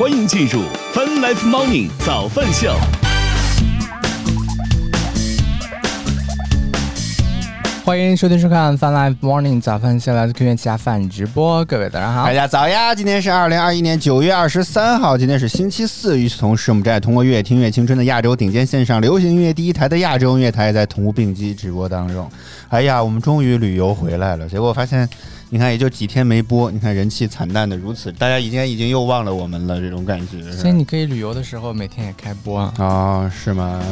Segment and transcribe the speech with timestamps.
[0.00, 0.62] 欢迎进入
[0.94, 2.72] Fun Life Morning 早饭秀。
[7.84, 11.64] 欢迎收听收看《Fun Life Morning》早饭秀，来自科学家饭直播。
[11.64, 12.94] 各位早上好大，家早呀！
[12.94, 16.16] 今天是二零二一年九月二十三号，今天是星期四。
[16.16, 22.30] 与此同时，我们正在通过越听越青春的亚洲顶尖线上流行音乐第一台的亚洲音乐台，在同步并机直播当中。
[22.68, 25.08] 哎呀，我们终于旅游回来了，结果发现，
[25.50, 30.52] 你看也就几天没播，你看人气惨淡的如此，大家已经已经又忘了我们了，这种感觉。
[30.52, 32.74] 所以你可以旅游的时候每天也开播啊。
[32.76, 33.82] 啊、是吗？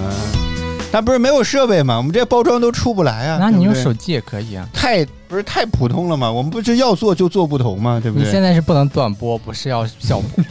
[0.92, 1.96] 但不是没有设备吗？
[1.96, 3.38] 我们这包装都出不来啊。
[3.40, 4.68] 那你用手机也可以啊。
[4.72, 6.30] 太不是太普通了吗？
[6.30, 7.98] 我们不是要做就做不同吗？
[8.02, 8.30] 对不对你？
[8.30, 10.44] 现在是不能断播，不是要效果。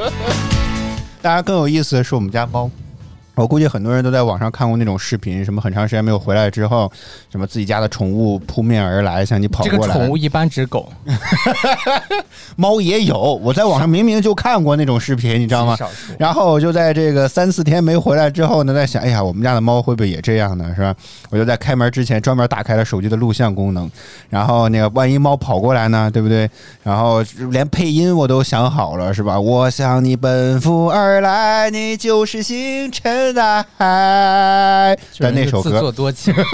[1.20, 2.70] 大家更有意思的是我们家猫。
[3.34, 6.90] 我估计很多人都在网上看过那种视频，什么很长时间没有回来之后，
[7.30, 9.92] 什么自己家的宠物扑面而来向你跑过来这个。
[9.92, 10.92] 宠物一般指狗，
[12.56, 15.76] 猫也有，我在网上明明就看过那种视频，你知道吗。
[16.18, 20.72] 然后我就在这个三四天没回来之后呢，在想，哎呀，我们家的猫会不会也这样呢？
[20.76, 20.94] 是吧？
[21.30, 23.90] 我就在开门之前专门打开了手机的录像功能，
[24.30, 26.48] 然后那个万一猫跑过来呢，对不对？
[26.82, 29.40] 然后连配音我都想好了，是吧？
[29.40, 36.34] 我向你奔赴而来，你就是星辰大海的那首自歌，作多情，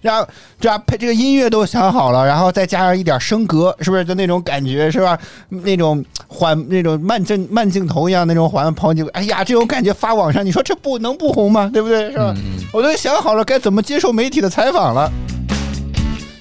[0.00, 0.26] 然后
[0.58, 5.18] 这样配这个音乐都想好了，然后再加上一点升格，是不是就那种感觉是吧？
[5.48, 11.70] 那种缓那种慢镜慢镜头一样那种缓跑景，哎呀，这种感觉发网上，你说这不能不红吗？
[11.72, 12.10] 对不对？
[12.10, 12.34] 是吧？
[12.36, 15.10] 嗯，我都想好了该怎么接受媒体的采访了。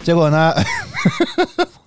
[0.03, 0.53] 结果呢，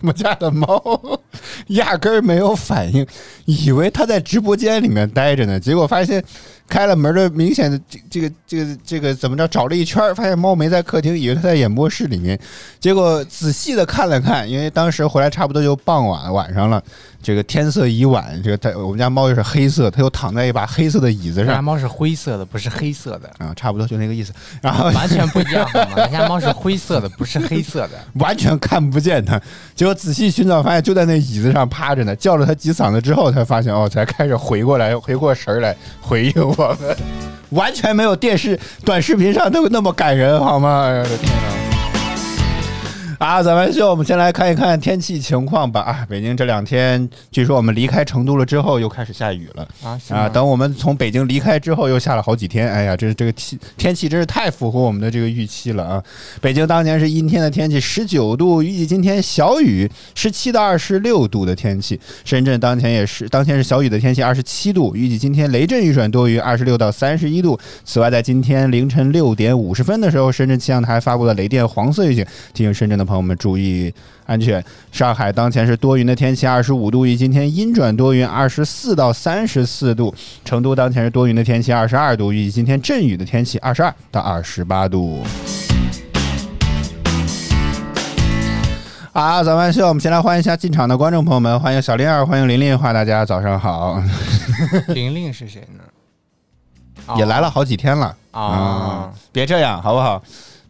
[0.04, 1.18] 我们家的猫
[1.68, 3.06] 压根儿没有反应，
[3.46, 6.22] 以为它在直播间里面待着呢，结果发现
[6.68, 12.38] 开了门的明显的这这个这个这个怎么着找了一圈儿，发现猫没在客厅，以为它在演播室里面，
[12.78, 16.82] 结果仔细的看了看，因为当时回来差不多就傍晚晚上了，
[17.22, 21.54] 这个天色已晚，这个它我们家猫又是黑色，它又躺在一把黑色的椅子上。
[21.54, 25.96] 家猫是灰色的，不是黑色的，啊，差不多就那个意思，然后完全不一样好吗？
[25.96, 27.92] 人家猫是灰色的，不是黑色的。
[28.20, 29.40] 完全看不见它。
[29.74, 32.14] 结果仔细寻找，发现就在那椅子上趴着呢。
[32.16, 36.96] 叫了他几嗓子之后，才发现哦，才开始回过来，回过神儿来回应我们，
[37.50, 40.84] 完全没有电视短视频上那么那么感人，好吗？
[40.86, 41.73] 哎呀我的天哪！
[43.24, 45.80] 啊，咱们秀，我们先来看一看天气情况吧。
[45.80, 49.66] 啊，北京这两天，据说我们离开成都了之后，又开始下雨了。
[49.82, 52.70] 啊，啊，等我们从北京离开之后，又下了好几天。
[52.70, 56.04] 哎呀，这这个天天气真是太符合我们的这个预期了啊！
[56.42, 61.98] 北京当年是阴天的天气，十九度，预计今天小雨，十七到二十六度的天气。
[62.26, 67.58] 深圳当前也是当前是小雨的天气，二十七度，预计今天雷阵雨转多云，二十六到三十一度。
[67.86, 73.92] 此外，在今天凌晨六点五十分的时候，深圳气象台发布了雷电黄色预警，提醒深圳的朋友们注意
[74.26, 74.64] 安全。
[74.92, 80.14] 上海当前是多云的天气，二十五度，预计今天阴转多云，二十四到三十四度。
[80.44, 85.22] 成都当前是多云的天气，二十二度，预计今天阵雨的天气，二十二到二十八度。
[89.12, 94.02] 好，早饭秀，我们先来欢迎一下进场的观众朋友们，欢迎小林儿，欢迎玲玲，欢迎大家早上好，
[94.88, 95.84] 玲玲是谁呢？
[97.06, 100.22] 哦 也来了好几天了啊，别这样好不好？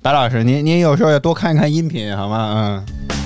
[0.04, 2.84] 白老师，您您有时候要多看一看音频好吗？
[3.09, 3.19] 嗯。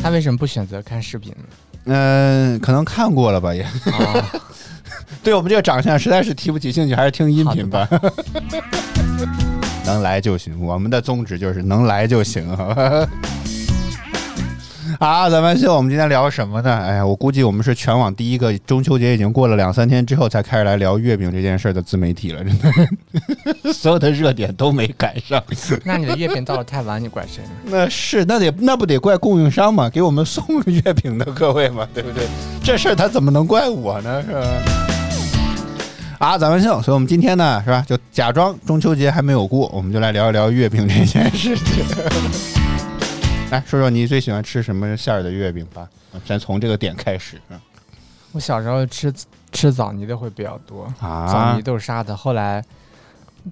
[0.00, 1.44] 他为什么不选择看视频呢？
[1.86, 4.30] 嗯，可能看过了吧，也啊，
[5.24, 7.88] 对我们这个长相实在是提不起兴趣，还是听音频吧。
[9.84, 13.08] 能来就行，我们的宗旨就是能来就行，好吧？
[15.00, 16.76] 好，咱们秀，我们今天聊什么呢？
[16.76, 25.42] 哎呀，我估计我们是全网第一个中秋节已经过了两三天之后才开始来聊月饼这件事儿的自媒体了，真的， 所有的热点都没赶上。
[25.84, 27.50] 那你的月饼到了太晚，你怪谁呢？
[27.70, 32.26] 那是，那得那不得怪供应商嘛，给我们送月饼的各位嘛，对不对？
[32.62, 34.22] 这事儿他怎么能怪我呢？
[34.22, 34.42] 是吧？
[36.18, 37.84] 啊，咱们秀，所以我们今天呢，是吧？
[37.86, 41.84] 就假装中秋节还没有过，我们就来聊一聊月饼这件事情。
[43.50, 45.88] 来说说你最喜欢吃什么馅儿的月饼吧？
[46.24, 47.40] 咱从这个点开始
[48.32, 49.12] 我小时候吃
[49.52, 52.16] 吃枣泥的会比较多，枣啊泥，豆沙的。
[52.16, 52.64] 后来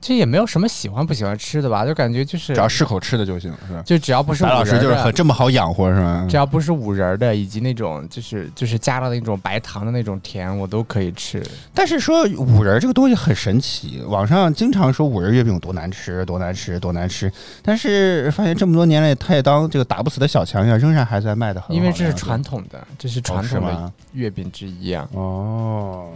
[0.01, 3.83] 这也没有什么喜欢不喜欢吃的吧，就感觉就是只要适口吃的就行，是吧？
[3.85, 6.37] 就只要不是白老师就是很这么好养活，是吧只？
[6.37, 11.45] 要不是五仁儿的，以及那种就是就是加了那种白糖的那种甜，我都可以吃。
[11.75, 17.31] 但是说五仁这个东西很神奇，网上经常说五仁月饼有多难吃，多难吃，多难吃。
[17.63, 21.75] 但是发现这么多年来，它也当这个打不死的小强一样，仍然还在卖的很好。
[21.75, 23.93] 因为这是传统的，这是哦传统的？
[24.13, 25.09] 月饼之一啊。
[25.13, 26.09] 哦。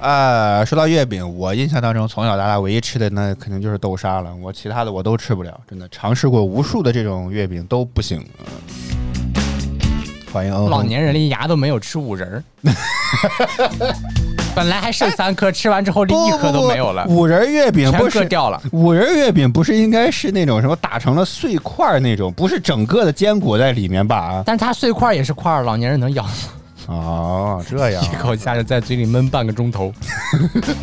[0.00, 8.24] 啊，说到月饼，我印象当中从小到大唯一吃的那肯定就是豆沙了，我其他的我都吃不了，真的尝试过无数的这种月饼都不行。
[10.32, 12.44] 欢迎欧老年人连牙都没有，吃五仁儿。
[14.54, 18.60] 本来还剩三颗，吃完之后连一颗都没有了，五仁月饼全不是掉了。
[18.72, 24.44] 五仁月饼不是应该是那种什么打成了碎块儿那种，不是整个的坚果在里面吧？
[24.46, 26.30] 但是它碎块也是块儿，老年人能咬吗？
[26.88, 29.92] 哦，这样 一口下去在嘴里闷半个钟头，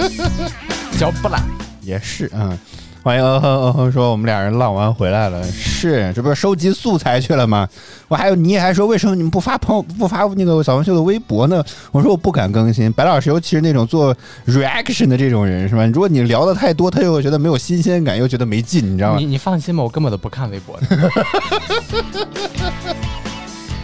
[0.97, 1.41] 嚼不烂。
[1.81, 2.57] 也是，嗯。
[3.03, 7.69] 欢迎嗯哼嗯哼说我们俩人浪完回来了，是这不是收集素材去了吗？
[8.07, 11.63] 我还有你还说为什么你们不发朋友不发那个小红秀的微博呢？
[11.91, 12.91] 我说我不敢更新。
[12.93, 14.11] 白老师尤其是那种做
[14.47, 15.85] reaction 的这种人是吧？
[15.85, 19.25] 如果你聊的太多，他又觉得没有新鲜感，又觉得没劲，你知道吗你？
[19.27, 20.87] 你放心吧，我根本都不看微博的。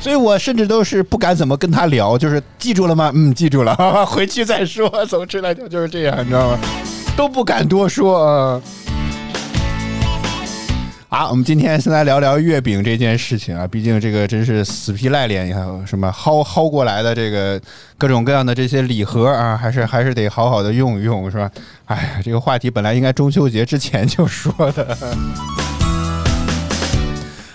[0.01, 3.11] 所以我甚至都是不敢怎么跟他聊，就是记住了吗？
[3.13, 4.89] 嗯，记住了， 回去再说。
[5.05, 6.59] 总之来讲就是这样，你知道吗？
[7.15, 8.61] 都不敢多说啊。
[11.07, 17.61] 好，我们今天先来聊聊月饼这件事情啊，毕竟这个真是死皮赖脸，还有什么薅薅过来的这个
[17.97, 21.51] 各种各样的这些礼盒啊，还是还是得好好的用一用，是吧？
[21.85, 24.97] 哎呀，这个话题本来应该中秋节之前就说的。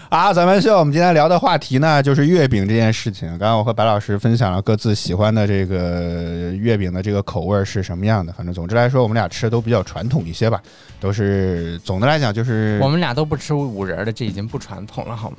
[0.09, 3.29] 啊，咱们秀，我们今天聊的话题呢，就是月饼这件事情。
[3.31, 8.33] 刚刚我和白老师分享了各自喜欢的这个月饼的这个口味是什么样的。
[8.33, 10.63] 反正总之来说，我们俩吃的都比较传统一些吧，
[11.01, 15.39] 都是总的来讲就是我们俩都不吃五仁儿的，这已经不传统了，好吗？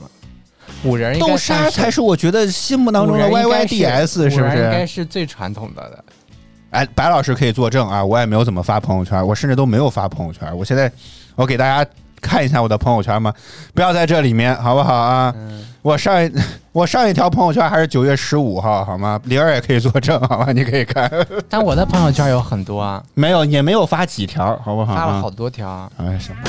[0.83, 4.95] 五仁儿豆沙才是我觉得心目当中的 YYDS 是不是应该是？
[4.95, 6.03] 是最传统的的。
[6.71, 10.55] 哎，白老师可以作证啊，我也没有怎么发朋友圈，我甚至都没有发朋友圈。
[10.57, 10.91] 我现在
[11.35, 11.89] 我给大家
[12.21, 13.33] 看一下我的朋友圈吗？
[13.73, 15.33] 不要在这里面，好不好啊？
[15.37, 16.31] 嗯，我上一
[16.71, 19.19] 我上一条朋友圈还是九月十五号，好吗？
[19.25, 20.51] 玲儿也可以作证，好吧？
[20.51, 21.11] 你可以看，
[21.49, 24.95] 但我的朋友圈有很多啊，没有也没有发几条，好不好？
[24.95, 26.41] 发了好多条啊，哎，行吧，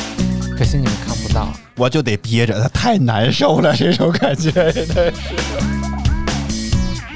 [0.57, 1.49] 可惜你们看不到。
[1.77, 5.13] 我就得憋着，它太难受了，这种感觉真的是。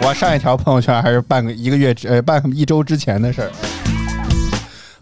[0.05, 3.51] 我上一条朋友圈还是半个一个月之呃半个一周之前的事儿。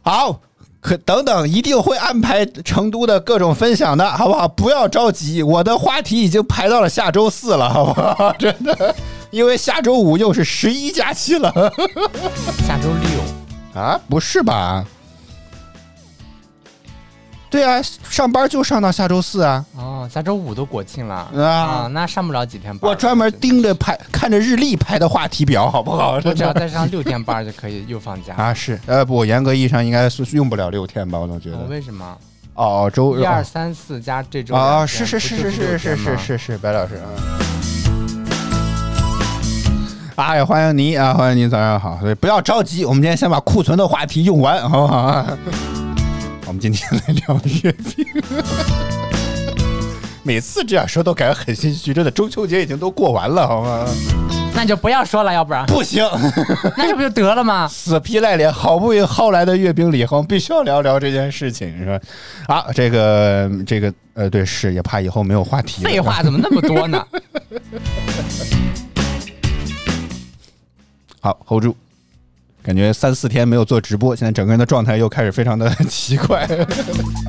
[0.02, 0.41] 好，
[0.80, 4.48] 可等等，一定会安排成都的各种分享的，好不好？
[4.48, 8.32] 不要着急，我的话题已经排到了下周四了，好不好？
[8.38, 8.94] 真的，
[9.30, 11.52] 因为下周五又是十一假期了
[12.66, 14.00] 下周六，啊？
[14.08, 14.84] 不是吧？
[17.50, 19.64] 对啊，上班就上到下周四啊。
[19.76, 22.88] 哦，下周五都国庆了啊啊，那上不了几天班。
[22.88, 26.12] 我专门盯着排看着日历排的话题表，好不好？
[26.25, 28.35] 我只要再上六天班就可以又放假。
[28.37, 31.19] 啊，是呃不，严格意义上应该是用不了六天吧？
[31.19, 32.17] 我总觉哦得为什么？
[32.55, 37.08] 哦，周一二三四加这周啊，两是是是是是是是是是是，白老师啊。
[40.14, 41.14] 哎呀，欢迎你啊！
[41.14, 41.99] 欢迎你，早上好。
[41.99, 45.26] 所以不要着急，我们今天先把库存的话题用完，好不好啊？
[46.50, 48.05] 我们今天来聊月饼。
[50.25, 53.87] 每次这样说都感觉很心虚，真的，中秋节已经都过完了，好吗？
[54.52, 56.05] 那就不要说了，要不然不行，
[56.76, 57.67] 那这不就得了吗？
[57.70, 62.00] 死皮赖脸，好不容易薅来的月饼礼盒，必须要聊聊这件事情，是吧？
[62.52, 65.85] 啊，这个这个呃，对，是也怕以后没有话题。
[65.85, 67.06] 废话怎么那么多呢？
[71.23, 71.76] 好，hold 住。
[72.70, 76.49] 感觉三四天没有做直播，现在整个人的状态又开始非常的 奇怪。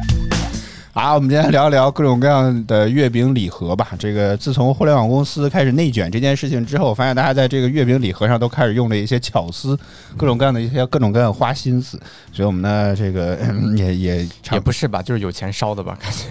[0.94, 3.88] 好，我们今天聊一聊各种各样的月饼礼盒吧。
[3.98, 9.75] 这个自从互联网公司开始内卷这件事情之后，我发现大家在这个月饼礼盒上都开始用了一些巧思，
[10.15, 12.00] 各种各样的一些各种各样花心思。
[12.32, 13.39] 所以我们呢，这个
[13.75, 16.25] 也也也不是吧，就是有钱烧的吧，感觉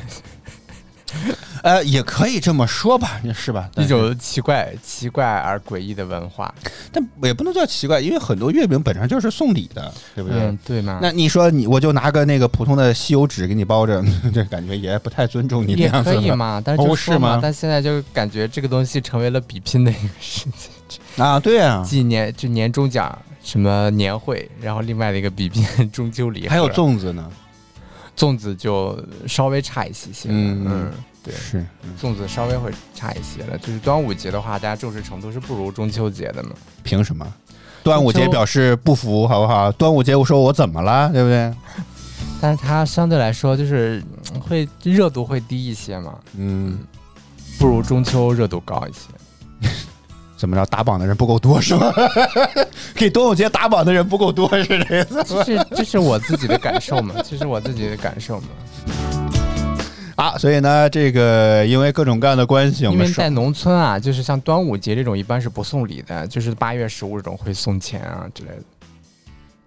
[1.62, 3.68] 呃也可以这么说吧，是吧？
[3.76, 6.52] 一种奇怪、奇怪而诡异的文化。
[6.92, 10.40] 但也不能叫奇怪，因为很多月饼本身就是送礼的，对不对？
[10.40, 10.98] 嗯，对吗？
[11.02, 14.02] 那你说你我就拿个那个普通的吸油纸给你包着，
[14.32, 20.46] 这感觉也不太尊重你样子了可以嘛，但是哦就是嘛吗但现在就感觉这个东西成为了比拼的一个事
[20.88, 21.38] 情， 啊？
[21.38, 27.30] 对啊，纪念就年终奖什么年会，然后另外的一个比拼中秋礼，还有粽子呢，
[28.20, 30.92] 粽子就稍微差一些些，嗯嗯，
[31.24, 31.34] 对。
[31.34, 36.50] 是嗯粽子稍微会差一些了，就是端午节的话，大家重视程度是不如中秋节的嘛。
[36.82, 37.26] 凭什么？
[37.82, 39.72] 端午节表示不服，好不好？
[39.72, 41.54] 端午节我说我怎么了，对不对？
[42.42, 44.02] 但是它相对来说就是
[44.34, 46.78] 嗯会热度会低一些嘛，嗯，
[47.58, 49.08] 不如中秋热度高一些。
[50.40, 50.64] 怎么着？
[50.66, 51.92] 打榜的人不够多是吧？
[52.97, 58.47] 给端午节打榜的人不够多是这个意思这是这是我自己的感受嘛，这是我自己的感受嘛。
[60.16, 60.38] 啊？
[60.38, 68.62] 所以呢，这个因为各种各样的关系，我们说因为在农村啊，就是像端午节这种一般是不送礼的，就是八月十五这种会送钱啊之类的。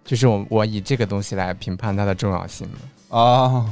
[0.04, 3.20] 就是我我以这个东西来评判它的重要性嘛。
[3.20, 3.66] 啊，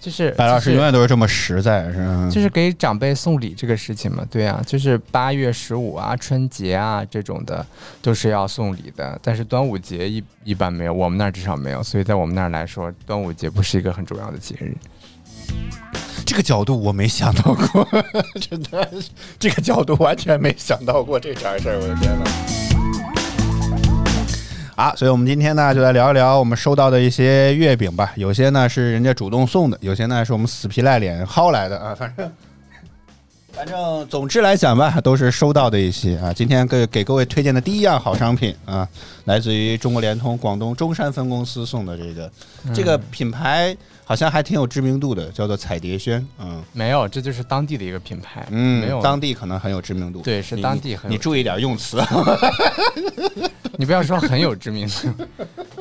[0.00, 2.30] 就是白老师永远都是这么实在，是吧？
[2.30, 7.66] 就是给长辈送礼这个事情嘛，对啊，就是八月十五啊、春节啊这种的
[8.00, 14.74] 都是要送礼的，但是端午节一一般没有，我们那儿至少没有，所以在我们那儿来说，端午节不是一个很重要的节日。
[16.24, 17.88] 这个角度我没想到过，
[18.38, 18.88] 真的，
[19.38, 22.67] 这个角度完全没想到过这茬事儿，我的天呐！
[24.78, 32.30] 啊，所以我们今天呢就来聊一聊我们收到的一些月饼吧，有些呢是人家主动送的，有些呢是我们死皮赖脸薅来的啊，反正。
[33.50, 36.32] 反正总之来讲吧，都是收到的一些啊。
[36.32, 38.86] 今天给给各位推荐的第一样好商品啊，
[39.24, 42.30] 来自于中国联通广东中山分公司送的这个，
[42.72, 52.00] 这个品牌好像还挺有知名度的，叫做彩蝶轩，嗯没有，这就是当地的一个品牌，嗯，没有当地可能很有知名度，对是当地很有你注意点用词，
[53.80, 55.08] 你不要说很有知名度，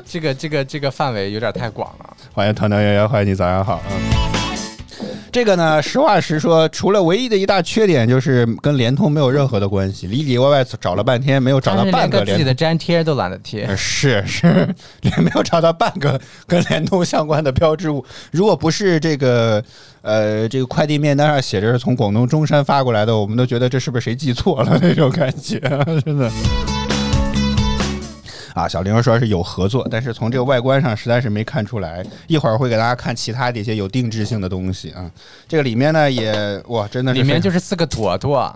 [0.06, 2.16] 这个这个这个范围有点太广了。
[2.32, 3.98] 欢迎团团圆圆，欢迎你早上好，嗯。
[5.32, 18.06] 这个呢，实话实说，除了唯一的一大缺点就是跟联通没有任何的关系，里里外外找了半天没有找到半个联通个自己的粘贴都懒得贴呃，是是，也没有找到半个跟联通相关的标志物。
[18.32, 19.63] 如果不是这个
[20.04, 25.60] 呃这个快递面单上写着是从广东中山发过来的，我们都觉得这是不是谁记错了那种感觉，
[26.06, 26.32] 真的。
[28.58, 32.04] 啊，小玲说是有合作，但是从这个外观上实在是没看出来。
[32.26, 35.12] 一会儿会给大家看其他的一些有定制性的东西啊。
[35.48, 38.52] 这个里面呢也哇，真的是里面就是四个坨坨，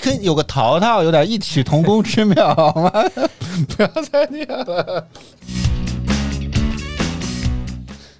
[0.00, 2.90] 跟有个淘淘有点异曲同工之妙，好吗？
[3.76, 5.06] 不要再念了。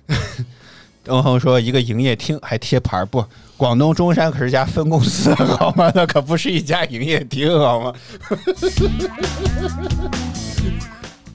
[1.02, 3.25] 东恒说：“一个营业厅还贴牌不？
[3.56, 5.90] 广东中山可是家分公司，好吗？
[5.94, 7.92] 那可不是一家营业厅， 好吗？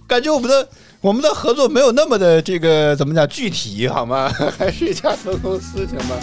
[0.08, 0.68] 感觉我们的
[1.02, 4.30] 我们的合作没有那么的这个怎么讲具体，好吗？
[4.58, 6.16] 还是一家分公司，行吗？”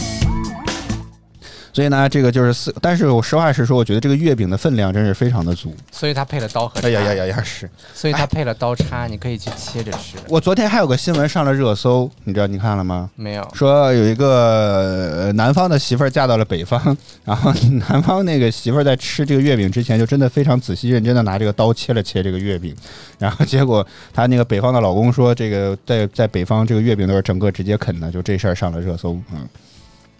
[1.74, 5.74] 所以呢，这个就是四，但是我实话实说，我觉得这个月饼的分量真是非常的足。
[5.90, 6.86] 所以它配了刀和叉。
[6.86, 10.16] 哎呀呀呀呀，是所以它配了刀叉，你可以去切着吃。
[10.28, 13.10] 我昨天还有个新闻上了热搜，你知道你看了吗？
[13.16, 17.52] 没有，说有一个呃南方的媳妇儿嫁到了北方， 然后
[17.88, 22.72] 南方那个媳妇儿在吃这个月饼之前，就真的非常仔细认真的拿这个刀切了切这个月饼，
[23.18, 29.48] 然后结果她那个北方的老公说，这个在在北方这个月饼都是整个直接啃的，就这事儿上了热搜，嗯，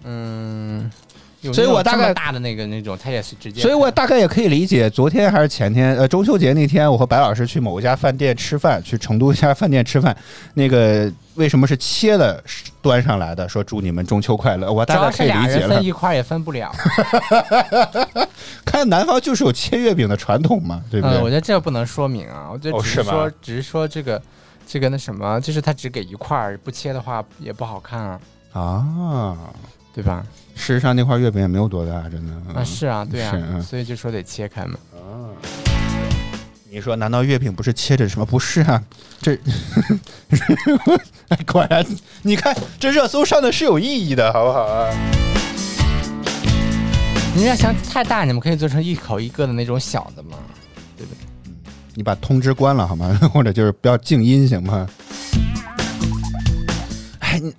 [0.04, 1.13] 嗯，有
[1.53, 3.61] 所以我大概大的那个那种，他也是直接。
[3.61, 10.17] 所以我大概也可以理解，昨天还是前天，呃，中秋节那天，我和白老师去某一家饭店吃饭，去成都一家饭店吃饭，
[10.55, 12.43] 那个为什么是切的
[12.81, 13.49] 端上来的？
[13.49, 15.85] 说祝你们中秋快乐，我大概可以理解了人分。
[15.85, 16.73] 一块儿也分不了。
[18.65, 21.29] 看南方就是有切月饼的传统嘛，对不嗯，我？
[21.29, 24.21] 觉得这不能说明啊，我觉得哦只是吗说只是说这个
[24.67, 28.21] 这个那什么，就是他只给一块儿，不切的话也不好看啊，
[28.53, 29.37] 啊，
[29.95, 30.25] 对吧？
[30.54, 32.32] 事实上那块月饼也没有多大，真的。
[32.54, 34.75] 啊，是啊，对啊，所以就说得切开嘛。
[34.94, 35.00] 啊
[36.70, 38.26] 你说难道月饼不是切着什么？
[38.26, 38.82] 不是啊，
[39.20, 39.38] 这
[41.46, 41.87] 果然，
[42.23, 44.90] 你看这热搜上的是有意义的，好不好啊？
[47.37, 50.37] 你要想太大，你们可以做成一口一个的那种小的嘛，
[50.96, 51.18] 对不对？
[51.46, 51.54] 嗯
[51.96, 53.16] 你把通知关了好吗？
[53.32, 54.88] 或者就是不要静音行吗？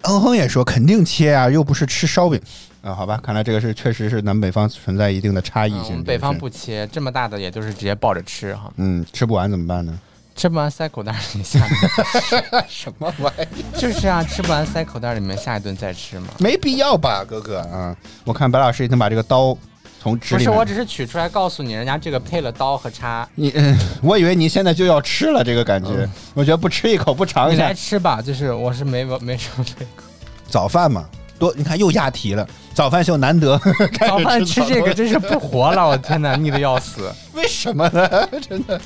[0.04, 2.40] 嗯哼也说肯定切啊，又不是吃烧饼
[2.82, 5.96] 啊，好吧，看来这个是确实是南北方存在一定的差异嗯我性。
[5.96, 9.98] 们北方不切，这么大的也就是直接抱着吃哈，嗯，吃不完怎么办呢？
[10.36, 12.66] 吃不完塞口袋里下面。
[12.68, 13.64] 什么玩意？
[13.80, 16.28] 就是啊，吃不完塞口袋里面，下一顿再吃嘛。
[16.40, 17.96] 没必要吧，哥哥啊！
[18.26, 19.58] 我看白老师已经把这个刀
[20.06, 28.22] 从纸不是，面，我只是取出来告诉你，人家这个配了刀和叉，你，嗯，我以为你现在就要吃了，这个感觉，嗯我觉得不吃一口不尝一下你来，吃吧。
[28.22, 30.04] 就是我是没没什么这个，
[30.48, 31.10] 早饭嘛，
[31.40, 33.58] 多你看又压题了，早饭秀难得，
[33.98, 37.12] 开始早饭吃这个真是不活了，我天哪，腻的要死。
[37.34, 38.28] 为什么呢？
[38.48, 38.80] 真的，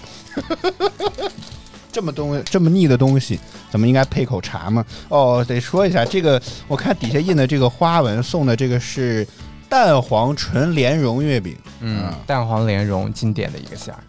[1.91, 3.37] 这么东这么腻的东西，
[3.69, 4.85] 怎么应该配口茶吗？
[5.09, 9.27] 哦，得说一下这个，我看底下印的这个花纹送的这个是
[9.69, 11.55] 蛋黄纯莲蓉月饼。
[11.79, 14.03] 嗯啊，蛋黄莲蓉经典的一个馅儿。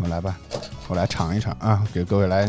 [0.00, 0.38] 我来吧，
[0.86, 2.48] 我来尝一尝啊，给各位来。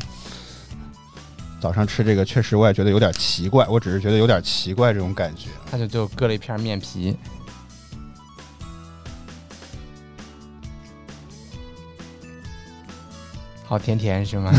[1.59, 5.49] 早上吃这个，确实我也觉得有点奇怪，我只是觉得有点奇怪这种感觉。
[5.71, 7.17] 他就就割了一片面皮，
[13.65, 14.53] 好甜甜是吗？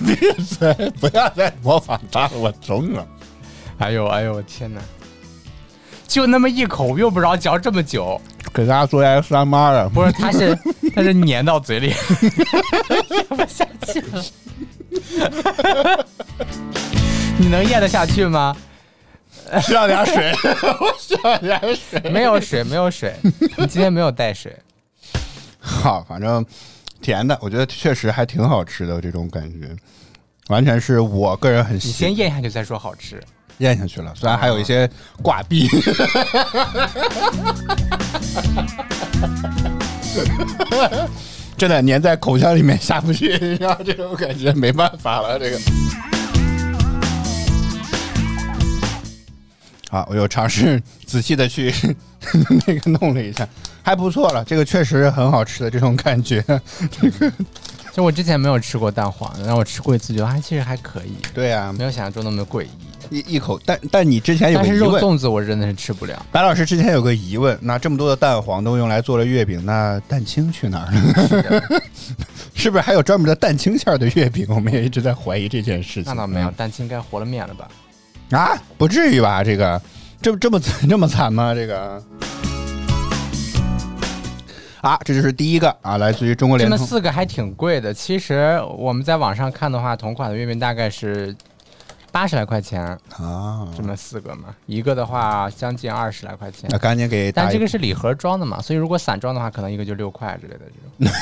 [0.98, 3.06] 不要再模仿他了，我中了。
[3.76, 4.80] 哎呦哎呦，我天哪！
[6.08, 8.20] 就那么一口，用不着嚼这么久。
[8.52, 10.58] 给大家做 S M R 的，不是，它是
[10.96, 11.88] 它是粘到嘴里，
[13.10, 14.24] 咽不下去了。
[17.38, 18.56] 你能咽得下去吗？
[19.62, 20.32] 需要点水，
[20.80, 22.10] 我 需要点水。
[22.10, 23.14] 没有水，没有水。
[23.22, 24.56] 你今天没有带水。
[25.60, 26.44] 好，反正
[27.00, 29.76] 甜的，我觉得确实还挺好吃的，这种感觉，
[30.48, 33.22] 完全是我个人很喜你先咽下去再说好吃。
[33.58, 34.88] 咽下去了，虽然还有一些
[35.22, 35.68] 挂壁。
[41.56, 45.58] 真的粘在口腔里面下不去，你知道这种感觉没办法了，这个。
[49.90, 51.74] 好，我又尝试仔细的去
[52.66, 53.48] 那个弄了一下，
[53.82, 56.44] 还不错了，这个确实很好吃的这种感觉。
[57.92, 62.68] 就我之前没有吃过蛋黄的，然后我吃过一次，觉得还其实还可以，对呀、没有想象中那么诡异。
[63.10, 66.26] 一一口，但但你之前有但是肉个疑问，粽子我真的是吃不了。
[66.30, 71.80] 白老师之前有个疑问，那这么多的蛋黄都用来做了月饼，那蛋清去哪儿了？
[72.54, 74.46] 是 不是还有专门的蛋清馅儿的月饼？
[74.48, 76.04] 我们也一直在怀疑这件事情。
[76.06, 77.68] 那倒没有，蛋清该和了面了吧？
[78.30, 79.42] 啊，不至于吧？
[79.42, 79.80] 这个
[80.20, 81.54] 这这么惨这么惨吗？
[81.54, 82.02] 这个
[84.80, 86.76] 啊，这就是第一个啊，来自于中国这么。
[86.76, 87.92] 四个还挺贵的。
[87.92, 91.34] 其实我们在网上看的话，同款的月饼大概是
[92.10, 92.82] 八十来块钱，
[93.16, 96.78] 啊，这么四个嘛，一个的话将近二十来块钱那。
[96.78, 100.60] 赶紧给但这个是礼盒装的嘛，所以如果散装的话，可能一个就六块之类的
[100.98, 101.14] 这种。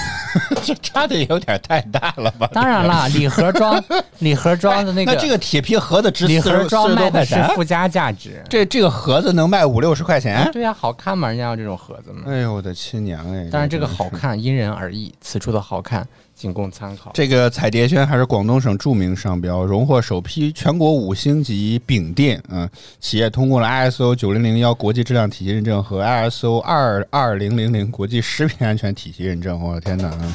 [0.63, 2.49] 这差的有点太大了吧？
[2.53, 3.83] 当然啦，礼盒装，
[4.21, 8.43] 礼盒装的那个，那这个铁皮盒子值礼盒装卖的是附加价值。
[8.49, 10.49] 这这个盒子能卖五六十块钱？
[10.53, 12.23] 对呀、好看嘛，人家要这种盒子嘛。
[12.27, 13.49] 哎呦我的亲娘哎！
[13.51, 17.11] 当然，这个好看因人而异，此处的好看仅供参考。
[17.15, 22.41] 这个彩蝶轩还是广东省著名商标，荣获首批全国五星级饼店。
[22.51, 22.69] 嗯，
[23.01, 29.59] 企业通过了 ISO 九零零幺国际质量体系认证和 ISO 二二零零零国际食品安全体系认证。
[29.61, 30.11] 我的天哪！
[30.21, 30.33] 嗯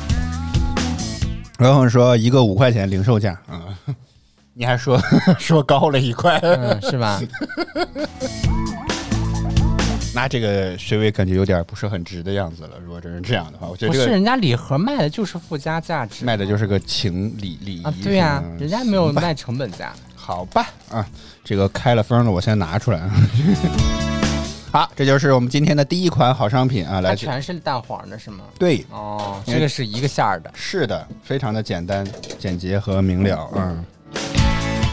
[1.57, 3.95] 然后说一个五块钱零售价啊、嗯
[4.55, 4.99] 你还说
[5.37, 7.21] 说高了一块，嗯，是吧？
[10.13, 12.71] 那这个学位感觉有点不是很值的样子了。
[12.83, 19.93] 如果真是这样的话，我觉不是，得这个人家礼盒卖的就是附加价值卖的就是个情礼礼仪啊，对呀、人家没有卖成本价。
[20.15, 21.05] 好吧，啊，
[21.43, 23.01] 这个开了封的我先拿出来。
[24.71, 28.45] 好，这就是我们今天的第一款好商品啊，来全是蛋黄的，是吗？
[28.57, 33.49] 对，哦，这个是一个馅儿的，是的，非常的简单、简洁和明了。
[33.55, 33.83] 嗯，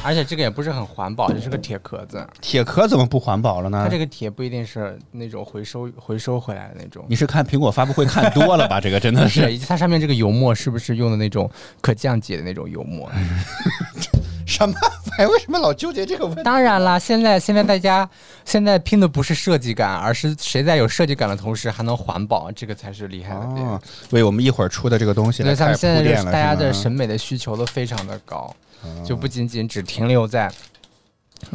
[0.04, 2.26] 而且这个也不是很环保，就是个铁壳子。
[2.40, 3.90] 铁壳怎么不环保了呢它？
[3.90, 7.04] 这个铁不一定是那种回收回收回来的那种。
[7.08, 8.80] 你是看苹果发布会看多了吧？
[8.80, 13.10] 这个真的是， 以及它上面这个油墨是不是用的那种可降解的那种油墨？
[14.46, 14.74] 什么
[15.18, 15.30] 玩意？
[15.30, 16.42] 为什么老纠结这个问题？
[16.42, 18.08] 当然啦，现在现在大家
[18.46, 23.66] 现在拼的不是设计感，而是谁在有设计感的同时还能环保，这个才是厉害的点。
[23.66, 23.78] 哦，
[24.10, 28.56] 为我们一会儿出的这个东西所以他们现在就是大家的审美的需求都非常的高，哦
[29.04, 30.52] 就不仅仅只停留在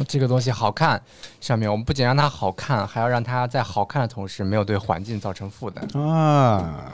[0.08, 1.00] 这个东西好看
[1.40, 5.86] 上面，我们不仅让它好看，还要让它在好看的同时没有对环境造成负担。
[6.00, 6.92] 啊。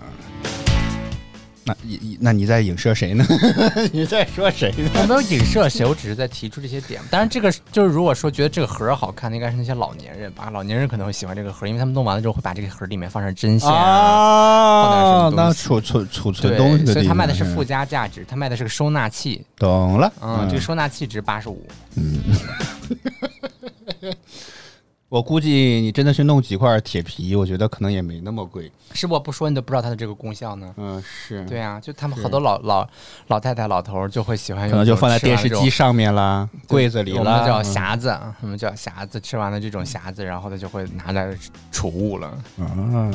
[1.63, 3.25] 那你那你在影射谁呢？
[3.93, 4.91] 你在说谁呢？
[4.95, 7.01] 我没有影射谁，我只是在提出这些点。
[7.11, 10.49] 当然，这个就是如果说觉得这个盒好看，应该是那些老年人吧。
[10.51, 14.83] 老年人可能会喜欢这个盒，因为他们弄完了之后会把这个盒里面放上针线啊。
[14.83, 19.45] 放点什么那储存储存对东西的，所以他卖的是嗯附加价值，他卖的是个收纳器。
[19.59, 21.67] 懂了，嗯，这个收纳器值八十五。
[25.11, 28.71] 我估计你真的去弄几块铁皮，我觉得可能也没那么贵。
[28.93, 30.73] 是我不说你都不知道它的这个功效呢。
[30.77, 32.89] 嗯，是，对啊，就他们好多老老
[33.27, 37.19] 老太太、老头儿就会喜欢用，可能就放在电视机，上面啦，柜子里啦。
[37.19, 39.19] 我们叫嗯匣子，我们叫匣子。
[39.19, 41.37] 吃完了这种匣子，然后他就会拿来
[41.73, 42.39] 储物了。
[42.59, 43.13] 嗯，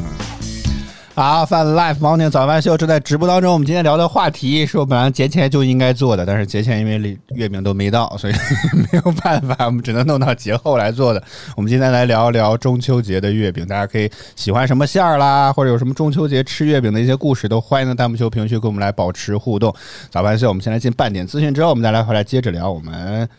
[1.15, 3.53] 好，，Fun Life Morning 早饭秀正在直播当中。
[3.53, 8.33] 我们今天聊的话题是我本来节前就应该做的，但是节前因为月饼都没到，所以
[8.73, 11.23] 没有办法，我们只能弄到节后来做的。
[11.55, 19.73] 我们今天来聊一聊中秋节的月饼，大家可以喜欢什么馅儿啦，或者有什么中秋节吃月饼的一些故事，都欢迎在弹幕区、评论区跟我们来保持互动。
[20.09, 22.69] 早饭秀，我们先来进半点资讯之后，我们再来回来接着聊。
[22.69, 23.29] 我们，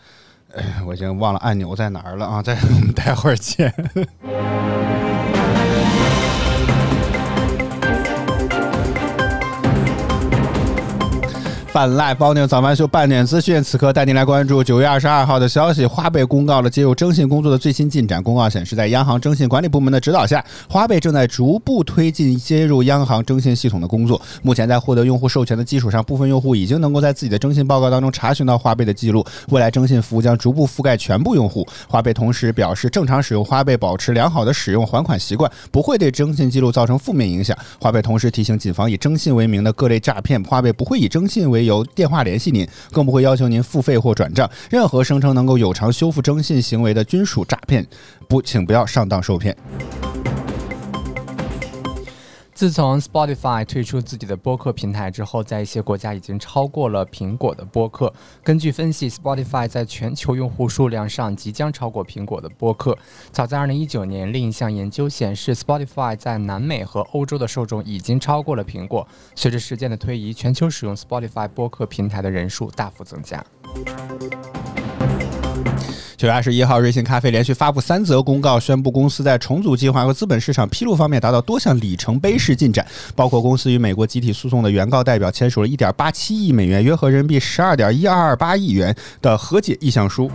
[0.55, 2.41] 哎，我已经忘了按钮在哪儿了啊！
[2.41, 3.71] 再我们待会儿见。
[11.77, 15.85] 泛赖包宁早饭秀半点资讯，此刻带您来关注九月二十二号的消息。
[15.85, 18.23] 花呗公告了接入征信工作的最新进展。
[18.23, 24.19] 公告显示，在央行征信管理部门的指导下，花呗正在逐步推进接入央行征信系统的工作。
[24.41, 29.23] 目前，在获得用户授权的基础上，部分用户已经能够在自己的征信报告当中查询到花呗的记录。
[29.49, 31.63] 未来征信服务将逐步覆盖全部用户。
[31.87, 37.55] 花呗同时表示，正常使用花呗，保持良好的使用还款习惯，不会对征信记录造成负面影响。
[37.79, 40.43] 花呗同时提醒，谨防以征信为名的各类诈骗。
[40.43, 44.49] 花呗不会以征信为由电话联系您，更不会要求您付费或转账。
[44.71, 47.85] 任何声称能够有偿修复征信行为的均属诈骗，
[48.27, 49.55] 不，请不要上当受骗。
[52.57, 58.11] 自从 Spotify 推出自己的播客平台之后，在一些国家已经超过了苹果的播客。
[58.43, 62.97] 根据分析，Spotify 在全球用户数量上即将超过苹果的播客。
[63.31, 69.07] 早在2019年，另一项研究显示，Spotify 在南美和欧洲的受众已经超过了苹果。
[69.35, 73.45] 随着时间的推移，全球使用 Spotify 播客平台的人数大幅增加。
[76.17, 82.83] 九月二十一号，瑞幸咖啡连续发布三则公告，宣布公司在重组计划和资本市场披露方面达到多项里程碑式进展，
[83.15, 90.31] 包括公司与美国集体诉讼的原告代表签署了一点八七亿美元（约合人民币十二点一二二八亿元）的和解意向书。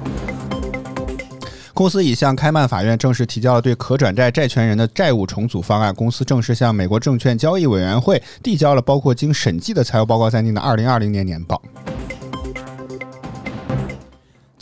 [1.75, 5.92] 公司已向开曼法院正式提交了对可转债债权人的债务重组方案。
[5.92, 11.61] 公司正式向美国证券交易委员会递交了包括经审计的财务报告在内的二零二零年年报。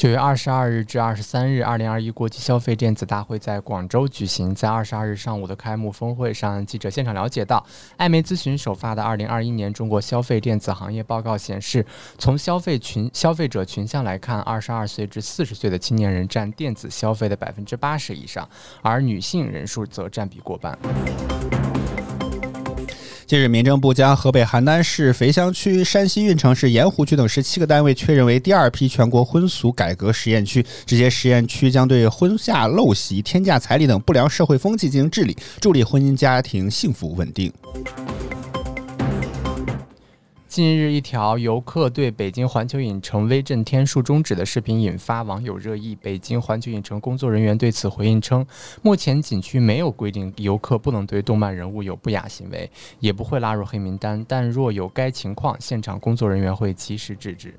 [0.00, 4.54] 九月二十二日至二十三日，二零二一国际消费电子大会在广州举行。
[4.54, 7.62] 在二十二日上午的开幕峰会上，记者现场了解到，
[7.98, 11.84] 艾媒咨询首发的二零二一年中国消费电子行业报告显示，
[12.16, 18.48] 从消费群消费者群像来看，二十二岁至四十岁的青年人占电子消费的百分之八十以上，
[18.80, 20.78] 而女性人数则占比过半。
[23.30, 30.66] 近日，民政部将河北邯郸市肥乡区、山西运城市盐湖区等十七个单位确认为第二批全国婚俗改革实验区。
[30.84, 37.52] 这些实验区将对婚嫁陋习、天价彩礼等不良社会风气进行治理，助力婚姻家庭幸福稳定。
[40.50, 45.94] 近日，一条游客对北京环球影城威震天数终止的视频引发网友热议。
[46.02, 48.44] 北京环球影城工作人员对此回应称，
[48.82, 54.26] 目前景区没有规定游客不能对动漫人物有不雅行为，也不会拉入黑名单。
[54.26, 57.54] 但若有该情况，现场工作人员会及时制止。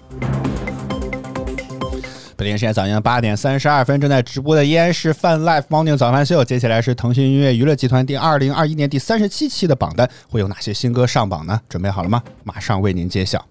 [2.41, 6.43] 北京时间早上八点三十二分，正在直播的依然是泛 Live Morning 早饭秀。
[6.43, 11.61] 接下来是腾讯音乐娱乐集团第二零二一年第三十七期的榜单，会有哪些新歌上榜呢？
[11.69, 12.19] 准备好了吗？
[12.43, 13.45] 马上为您揭晓。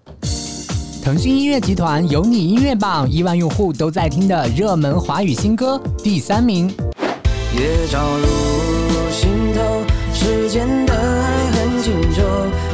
[1.01, 6.67] 腾讯音乐集团有你音乐榜，亿万用户都在听的热门华语新歌，第三名。
[7.55, 12.21] 夜照入心头，时间的爱很清楚，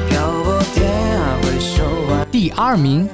[0.10, 2.26] 漂泊天涯回首望。
[2.32, 3.08] 第二名。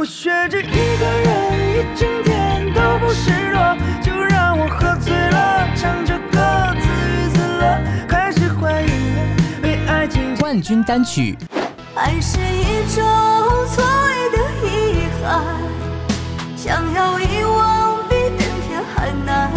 [0.00, 9.20] 我学着一个人一整天都不失落，就让我喝醉了，唱着歌自娱自乐，开始怀疑了，
[9.60, 11.36] 被爱情冠军单曲。
[11.94, 13.04] 爱是一种
[13.68, 15.44] 错位的遗憾，
[16.56, 19.52] 想要遗忘比登天还难。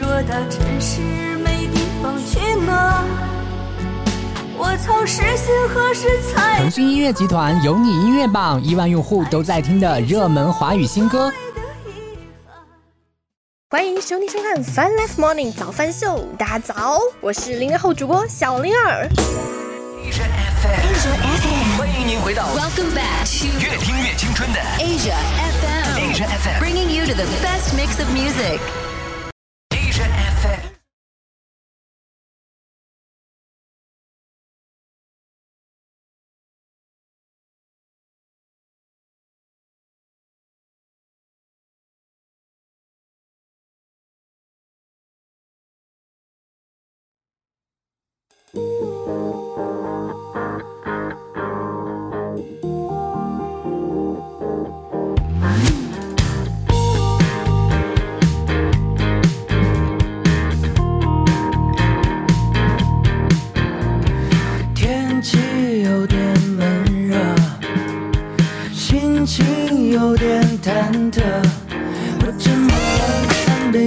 [0.00, 1.00] 偌大城市
[1.44, 3.04] 没地方去哪，
[4.56, 6.58] 我曾实现何时才？
[6.58, 11.32] 腾讯音乐集团有你音乐榜，亿万用户都在听的热门华语新歌。
[13.70, 19.08] 欢迎收听收看《Fun Life Morning 早饭秀》，大家早，我是零零后主播小灵儿。
[20.04, 20.28] Asia
[20.62, 26.60] FM，欢迎您回到 Welcome back to 越听越青春的 Asia FM, Asia FM。
[26.60, 28.60] bringing you to the best mix of music.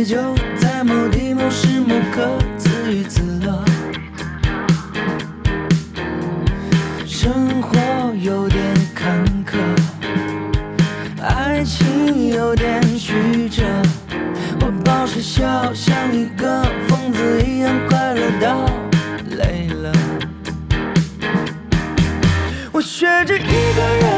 [0.08, 0.16] 就，
[0.56, 3.62] 在某地某时某刻自娱自乐。
[7.06, 7.78] 生活
[8.16, 8.58] 有点
[8.96, 9.58] 坎坷，
[11.22, 13.64] 爱情有点曲折。
[14.62, 18.66] 我保持笑，像一个疯子一样快乐到
[19.32, 19.92] 累了。
[22.72, 24.17] 我学着一个人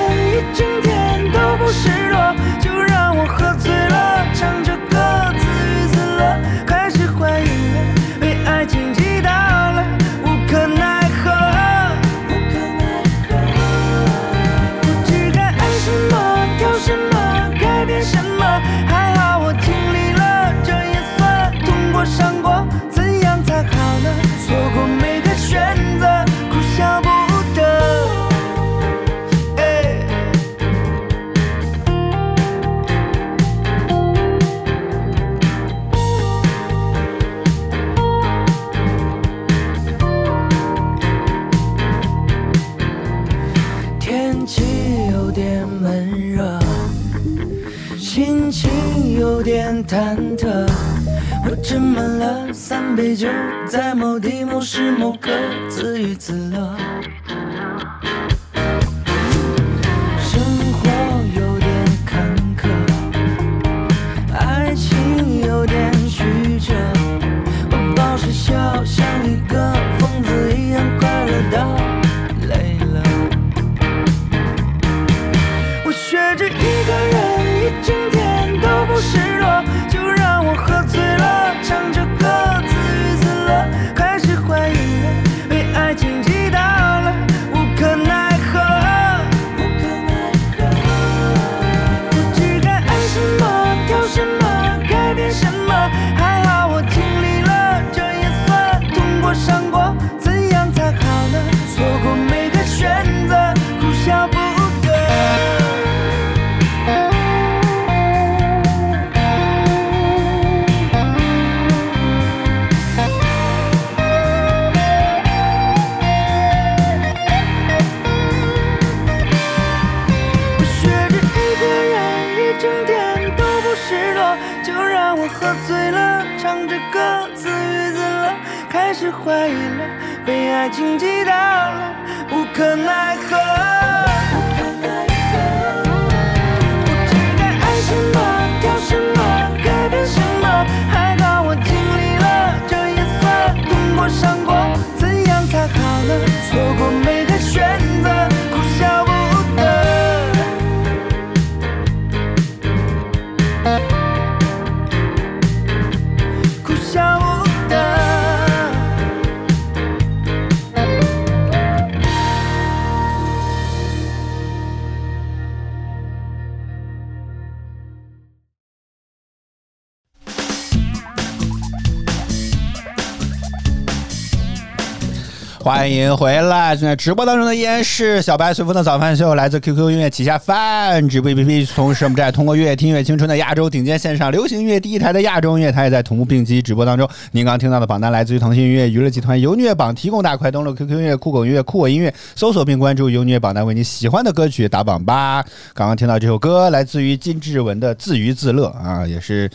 [175.69, 176.75] why 欢迎回来！
[176.75, 187.09] 正在直播当中的依然是小白随风的早饭秀，来自 QQ 音乐旗下饭直播 APP，同时我们在通过乐听乐青春的亚洲顶尖线上流行音乐第一台的亚洲音乐台也在同步并机直播当中。
[187.31, 195.43] 您刚刚听到的榜单来自于腾讯音乐娱乐集团优虐榜提供，大快登录 QQ 音乐、酷狗音乐、酷我音乐，搜索并关注优虐榜单，为你喜欢的歌曲打榜吧。
[195.73, 199.49] 刚刚听到这首歌来自于金志文的《自娱自乐》啊，也是、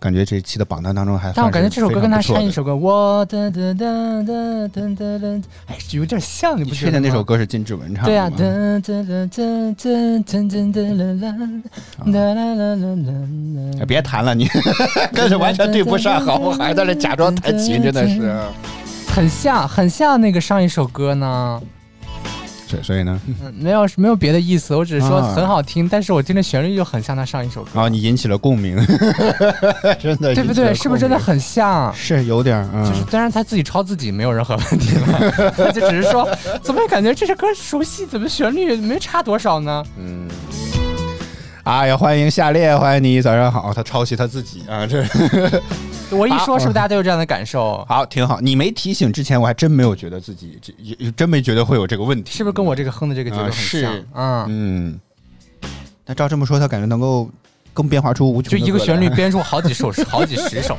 [0.00, 7.24] 感觉这一期的榜单当中还但我感觉这首歌跟他唱一首歌，我的的的的的的的，哎，有点像，你你不觉得吗确定那首？
[7.24, 8.36] 歌是金志文唱的对啊，吗？
[8.36, 11.32] 哒哒哒哒哒哒哒啦啦，
[12.06, 13.12] 啦啦啦啦啦
[13.76, 13.86] 哎啦。
[13.86, 14.48] 别弹了，你
[15.14, 16.58] 跟着完全对不上，好不好？
[16.58, 18.20] 还在那假装弹琴，真的是。
[19.08, 21.60] 很像，很像那个上一首歌呢。
[22.82, 28.76] 所以呢，嗯，没有没有别的意思，我只是说啊很好听，但是我听的旋律就很像他上一首歌，啊你引起了共鸣，
[30.00, 30.74] 真的，对不对？
[30.74, 31.18] 是不是真的？
[31.18, 31.92] 很像？
[31.94, 36.28] 是有点嗯，就是嗯，当然他自己抄自己没有任何问题了，他 就只是说
[36.62, 39.84] 怎么感觉这首歌熟悉，怎么旋律没差多少呢？
[39.98, 40.28] 嗯。
[41.64, 43.72] 哎呀，欢迎夏烈，欢迎你，早上好。
[43.72, 45.02] 他抄袭他自己啊，这
[46.10, 47.84] 我一说啊是不是大家都有这样的感受？
[47.88, 48.40] 好挺好。
[48.40, 50.60] 你没提醒之前，我还真没有觉得自己
[51.16, 53.60] 真没觉得会有这个问题，是不是跟我这个哼的这个节奏很像？
[53.62, 55.00] 是嗯，嗯。
[56.06, 57.28] 那照这么说，他感觉能够
[57.72, 60.76] 更变化出无穷的就一个旋律编出 好几首，好几十首，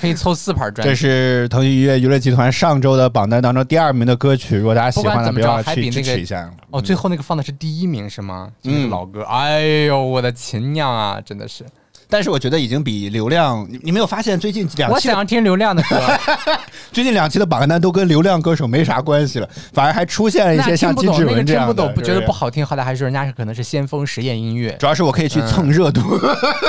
[0.00, 0.94] 可以凑四盘专辑这。
[0.94, 6.50] 是腾讯音乐娱乐集团上周的榜单当中第二名的歌曲，如果大家喜欢的，不管怎么着别忘了去支持一下。
[6.70, 8.50] 哦，最后那个放的是第一名是吗？
[8.62, 11.66] 就那个嗯老歌，哎呦，我的琴娘啊，真的是！
[12.10, 16.00] 但是我觉得已经比流量，你你没有发现最近两期我想要听流量的歌，
[16.90, 24.74] 最近两期的榜单都跟流量歌手没啥关系了，反而还出现了一些像金志文这样的，听不懂，不觉得不好听，好歹还是人家是可能是先锋实验音乐。
[24.80, 26.00] 主要是我可以去蹭热度，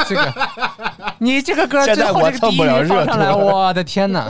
[0.08, 0.34] 这个，
[1.20, 4.30] 你这个歌最后这个第一放上来，我的天哪！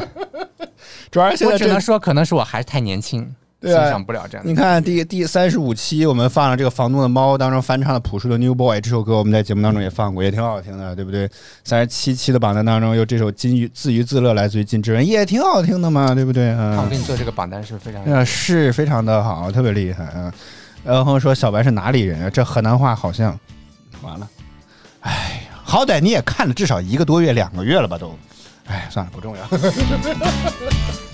[1.09, 4.55] 主要是现在我只能说，可能是我还是太年轻，对啊欣赏不了这样的你。
[4.55, 11.29] 看第第三十五期，我们放了这个房东的猫当中翻唱的朴树的《New Boy》这首歌，我们在节目当中也放过，也挺好听的，对不对？
[11.63, 16.51] 三十七期的榜单当中有这首《金鱼自娱自乐》，来自于金志文，也挺好听的嘛，对不对？
[16.51, 18.01] 嗯看我给，你做这个榜单是非常？
[18.05, 20.33] 呃，是非常的好，特别厉害啊。
[20.85, 22.29] 然后说小白是哪里人啊？
[22.29, 23.37] 这河南话好像
[24.01, 24.29] 完了。
[25.01, 25.11] 哎
[25.51, 28.17] 呀，好歹你也看了至少一个多月、两个月了吧都。
[28.67, 29.43] 哎，算了，不重要。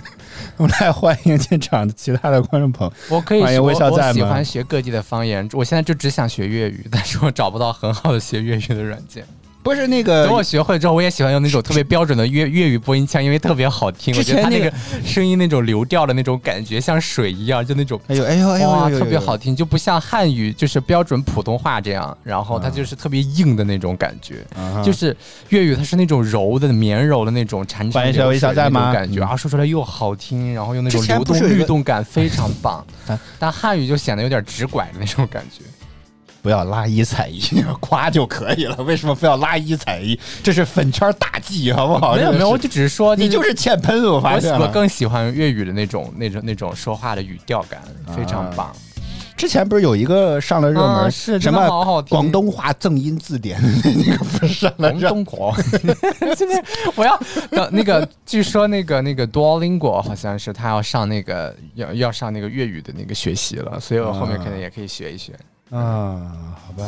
[0.56, 2.92] 我们来欢迎现场的其他的观众朋友。
[3.08, 5.48] 我可以学，欢迎微我我喜笑在吗欢学各地的方言。
[5.52, 9.24] 我现在就只想学粤语，但是我找不到很好的学粤语的软件。
[9.62, 14.14] 不是那个等我学会之后，我也喜欢用那种特别标准的粤粤语播音腔，因为特别好听。
[14.16, 14.72] 我觉得它那个
[15.04, 24.44] 声音那种流调的那种感觉，像水一样，就那种哎呦哎呦哎呦特别好听，就不像汉语就是标准普通话这样，然后它就是特别硬的那种感觉。
[24.56, 25.16] 啊就是
[25.50, 33.18] 粤语，它是那种柔的、绵柔的那种潺潺欢迎小微流水的那种感觉嗯啊，说出来又好听，然后又那种流动律动感非常棒 啊。
[33.38, 35.62] 但汉语就显得有点直拐的那种感觉。
[36.42, 37.40] 不要拉一踩一，
[37.80, 38.76] 夸就可以了。
[38.82, 40.18] 为什么非要拉一踩一？
[40.42, 42.16] 这是粉圈大忌，好不好？
[42.16, 44.66] 没有没有，我就只是说，你就是欠喷，我发我现了。
[44.66, 47.80] 我更喜欢粤语的那种、那种、那种说话的语调感，
[48.16, 48.74] 非常棒。
[49.36, 55.54] 之前不是有一个上了热门，啊是什么好好听广东话正音字典，那个不是上了广热东国，
[56.36, 56.62] 现在
[56.94, 65.32] 我要等那个，据说那个那个 Duolingo 好像是他要上那个要要上那个粤语的那个学习了，所以我后面可能也可以学一学。
[65.72, 66.84] 啊，好吧。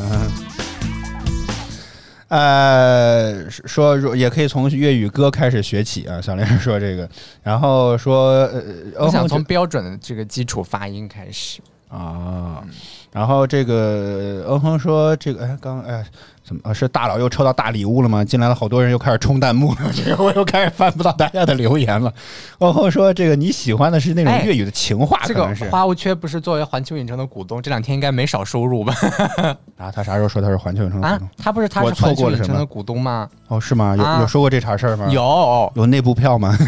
[2.28, 6.20] 呃，说说也可以从粤语歌开始学起啊。
[6.20, 7.08] 小林说这个，
[7.42, 8.62] 然后说，呃，
[8.98, 11.60] 我想从标准的这个基础发音开始。
[11.88, 12.64] 啊，
[13.12, 16.04] 然后这个欧恒说这个，哎，刚哎
[16.46, 18.22] 怎么啊是大佬又抽到大礼物了吗？
[18.22, 22.12] 进来了好多人又开始冲弹幕了， 这个我又开始翻不到大家的留言了。
[22.58, 28.94] 欧亨说这个你喜欢的是那种哎粤语的情话，这个可能是花无缺不是作为环球影城的股东，这两天应该没少收入吧？
[29.78, 33.26] 啊，他啥时候说他是环球影城的股啊东？，他不是他是环过了什么球影城的股东吗？
[33.48, 33.96] 哦，是吗？
[33.96, 35.06] 有啊有说过这茬事儿吗？
[35.10, 36.54] 有，有内部票吗？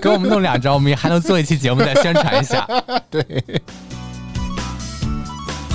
[0.00, 2.66] 给我们弄两张，我们还能做一期节目再宣传一下。
[3.10, 3.22] 对，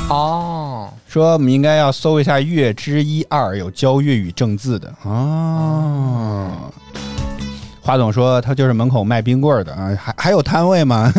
[0.09, 6.49] 哦，说我们应该要搜一下月之一二有教粤语正字的哦。
[7.81, 11.11] 华总说他就是门口卖冰棍儿的啊，还还有摊位吗？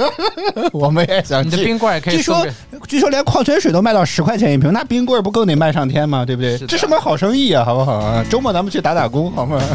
[0.72, 1.50] 我们也想去。
[1.50, 2.46] 你的冰棍儿也可以据说，
[2.86, 6.24] 据说连矿泉水都卖到十块钱一瓶，那冰棍儿不更得卖上天吗？
[6.24, 6.66] 对不对是？
[6.66, 8.24] 这什么好生意啊，好不好啊？
[8.28, 9.58] 周末咱们去打打工，好吗？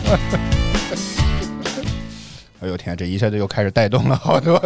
[2.62, 4.60] 哎呦天，这一下子又开始带动了好多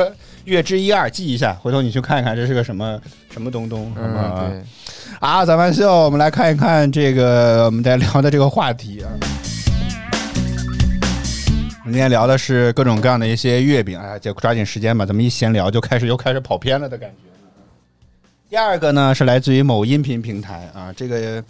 [0.48, 2.98] 月之一二，记一下，回头你去看一看这是个什么
[3.30, 4.00] 什么东东，啊？
[4.00, 4.64] 嗯，对。
[5.20, 9.12] 啊，早饭秀，我们来看一看这个我们在聊的这个话题啊。
[11.84, 17.16] 我们今天聊的是各种各样的一些月饼，哎，就抓紧时间吧，咱们一闲聊就开始又开始跑偏了的感觉。
[18.50, 21.44] 第二个呢是来自于某音频平台啊，这个，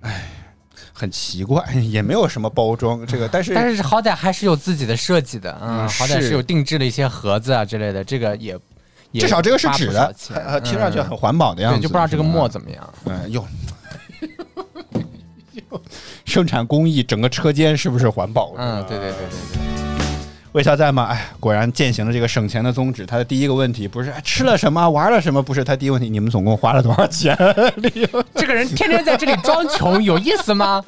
[0.00, 0.24] 哎，
[0.98, 8.58] 很奇怪， 也没有什么包装，这个 但是但是好歹还是有自己的设计的，嗯，嗯好歹是是有定制的一些盒子啊之类的，这个也
[9.12, 10.14] 也至少这个是纸的，
[10.64, 12.94] 听上去嗯很环保的样子，对，就不知道这个墨，怎么样。
[13.04, 13.44] 嗯，哟。
[16.24, 18.52] 生产工艺整个车间是不是环保？
[18.56, 19.85] 嗯，对对对对对。
[20.56, 21.04] 魏肖在吗？
[21.10, 23.04] 哎，果然践行了这个省钱的宗旨。
[23.04, 27.36] 他的第一个问题不是哎吃了什么，玩了什么，不是他第一个问题，你们总共花了多少钱？
[28.34, 30.82] 这个人天天在这里装穷，有意思吗？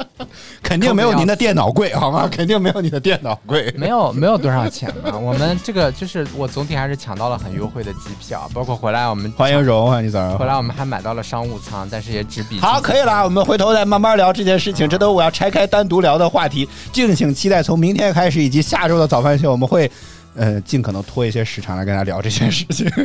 [0.62, 2.26] 肯定没有您的电脑贵，好吗？
[2.32, 3.70] 肯定没有你的电脑贵。
[3.76, 5.18] 没有没有多少钱嘛。
[5.18, 17.62] 我们这个就是我总体还是抢到了很优惠的机票，包括回来我们 欢迎柔啊，你早上好回来我们还买到了商务舱，但是也只比好，可以了，我们回头再慢慢聊这件事情，这都我要拆开单独聊的话题，敬请期待。
[17.62, 19.90] 从明天开始以及下周的早饭秀，我们会
[20.34, 22.88] 呃尽可能拖一些时长来跟大家聊这件事情。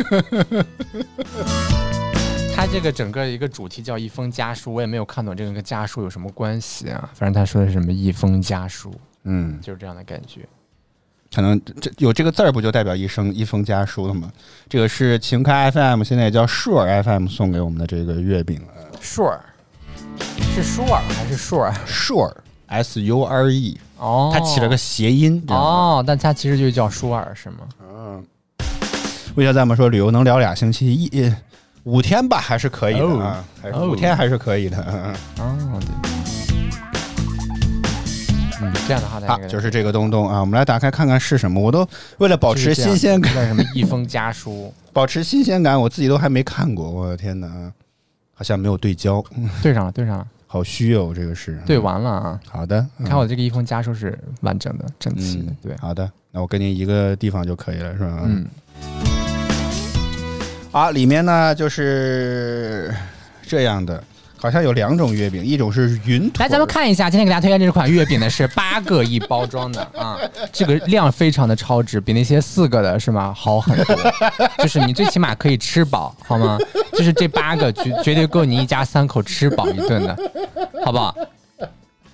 [2.56, 7.10] 他这个整个一个主题叫一封家书，我也没有看懂这个跟家书有什么关系啊。
[7.16, 10.42] 反正他说的是什么一封家书，嗯，就是这样的感觉。
[11.34, 14.32] 可能这有这个字儿不就代表一生一封家书了吗？
[14.70, 18.68] 这个是晴开 FM，现在也叫硕儿 FM 送给我们的这个月饼了。
[19.02, 19.44] 硕儿
[20.54, 21.74] 是舒尔还是硕儿？
[21.88, 25.42] 硕儿 S U R E，哦，它起了个谐音。
[25.48, 27.60] 哦，但它其实就叫舒尔是吗？
[29.36, 31.36] 魏小在们说旅游能聊俩星期，一呃
[31.86, 34.78] 五天吧，还是可以的啊，还是哦五天还是可以的。
[34.88, 35.90] 嗯哦，对。
[38.62, 41.60] 嗯，这样的话，啊，就是这个东东啊，我们来打开看看是什么。
[41.60, 41.88] 我都
[42.20, 46.90] 为了保持新鲜感，什么一封家书， 保持新鲜感，我自己都还没看过。
[46.90, 47.48] 我的天哪，
[48.36, 52.40] 好像没有对焦，嗯对上了，对上了，好虚哦，这个是对完了啊。
[52.48, 58.22] 好的，你看我这个一封家书是完整的、整齐的，对，好的，那我跟您一个地方就可以了，是吧？
[58.24, 58.46] 嗯，
[60.72, 62.94] 啊，里面呢就是
[63.42, 64.04] 这样的，
[64.44, 70.20] 好像有两种月饼，一种是云，来，咱们看一下，今天给大家推荐这款月饼呢是八个一包装的啊，
[70.52, 73.96] 这个量非常的超值，比那些四个的是吗好很多，
[74.58, 76.58] 就是你最起码可以吃饱，好吗？
[76.92, 80.18] 就是这八个绝绝对够你一家三口吃饱一顿的，
[80.84, 81.16] 好不好？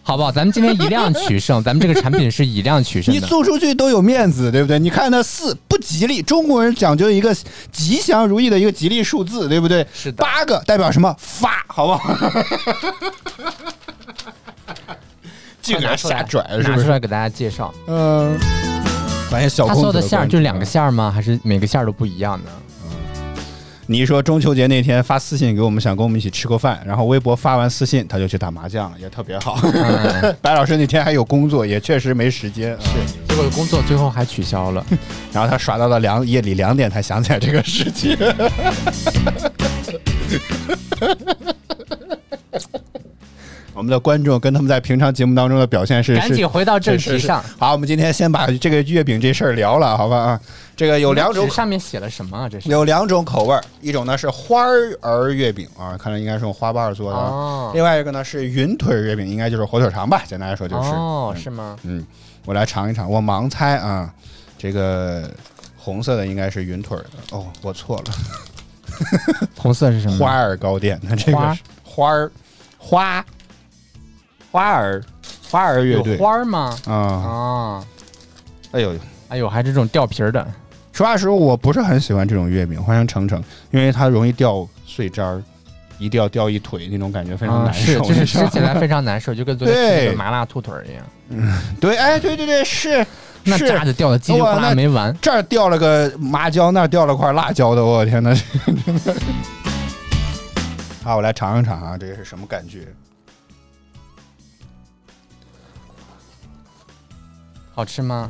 [0.09, 0.31] 好不好？
[0.31, 3.19] 咱们今天以量取胜，咱们这个产品是以量取胜你。
[3.19, 4.79] 送出去都有面子，对不对？
[4.79, 7.31] 你看那四不吉利，中国人讲究一个
[7.71, 9.85] 吉祥如意的一个吉利数字，对不对？
[9.93, 11.15] 是的八个代表什么？
[11.19, 12.15] 发，好不好？
[15.61, 16.69] 这个拿出来瞎拽是不是？
[16.69, 17.71] 拿出来给大家介绍。
[17.85, 18.35] 嗯，
[19.29, 21.11] 发现小他公子所有的馅儿就两个馅儿吗？
[21.13, 22.49] 还是每个馅儿都不一样的？
[23.91, 29.59] 你一说中秋节那天发私信给我们，想跟我们一起吃个饭，然后微博发完私信，他就去打麻将了，也特别好。
[29.63, 32.77] 嗯 白老师那天还有工作，也确实没时间。
[32.79, 32.89] 是，
[33.27, 34.85] 结果工作最后还取消了。
[35.33, 38.15] 然后他耍到了两夜里两点才想起来这个事情。
[43.73, 47.41] 我们的观众跟他们在平常节目当中的表现是赶紧回到正题上。
[47.57, 50.39] 好，我们今天先把这个月饼这事儿聊了，好吧啊？
[50.79, 52.47] 这个有两种纸上面写了什么啊？
[52.47, 60.23] 这是有两种口味儿，一种呢是花儿月饼啊，看来应该是用花瓣儿做的另外一个呢是云腿儿月饼，应该就是火腿肠吧？
[60.25, 60.89] 简单来说就是。
[60.91, 61.75] 哦，嗯是吗？
[61.83, 62.05] 嗯，
[62.45, 64.09] 我来尝一尝，我盲猜啊，
[64.57, 65.29] 这个
[65.77, 67.37] 红色的应该是云腿儿的。
[67.37, 68.03] 哦，我错了，
[69.59, 70.15] 红色是什么？
[70.25, 72.31] 花儿糕点的这个花是花儿
[72.77, 73.25] 花
[74.49, 75.03] 花儿
[75.51, 76.73] 花儿乐队花儿吗？
[76.85, 76.93] 啊。
[76.93, 77.85] 啊，
[78.71, 78.95] 哎呦，
[79.27, 80.47] 哎呦，还是这种掉皮儿的。
[80.99, 83.41] 实话实说，我不是很喜欢这种月饼，换成程程，
[83.71, 85.41] 因为它容易掉碎渣儿，
[85.97, 88.03] 一掉掉一腿那种感觉非常啊，难受。
[88.03, 93.07] 是，就是吃起来非常难受，就跟昨天吃那对个麻辣兔腿儿一样，嗯对，哎，对对对，是是
[93.45, 95.15] 那渣子掉的叽里哗啦没完。
[95.21, 98.35] 这儿掉了个麻椒，那儿掉了块辣椒的，我天哪！
[101.01, 102.79] 好，我来尝一尝啊，这是什么感觉？
[107.73, 108.29] 好吃吗？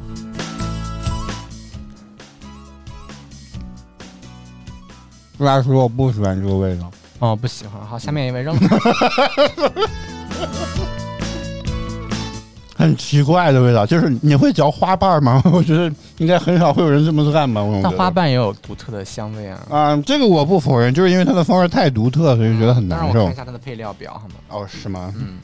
[5.39, 6.91] 实话实说，我不喜欢这个味道。
[7.19, 7.81] 哦，不喜欢。
[7.85, 8.61] 好，下面一位扔了。
[12.75, 15.41] 很奇怪的味道，就是你会嚼花瓣吗？
[15.51, 17.61] 我觉得应该很少会有人这么干吧。
[17.61, 19.59] 我觉花瓣也有独特的香味啊。
[19.69, 23.35] 啊、这个我不否认，就是因为它的风味太独特，所以觉得很难受我看一。
[23.35, 24.35] 下它的配料表好吗？
[24.47, 25.13] 哦，是吗？
[25.17, 25.39] 嗯，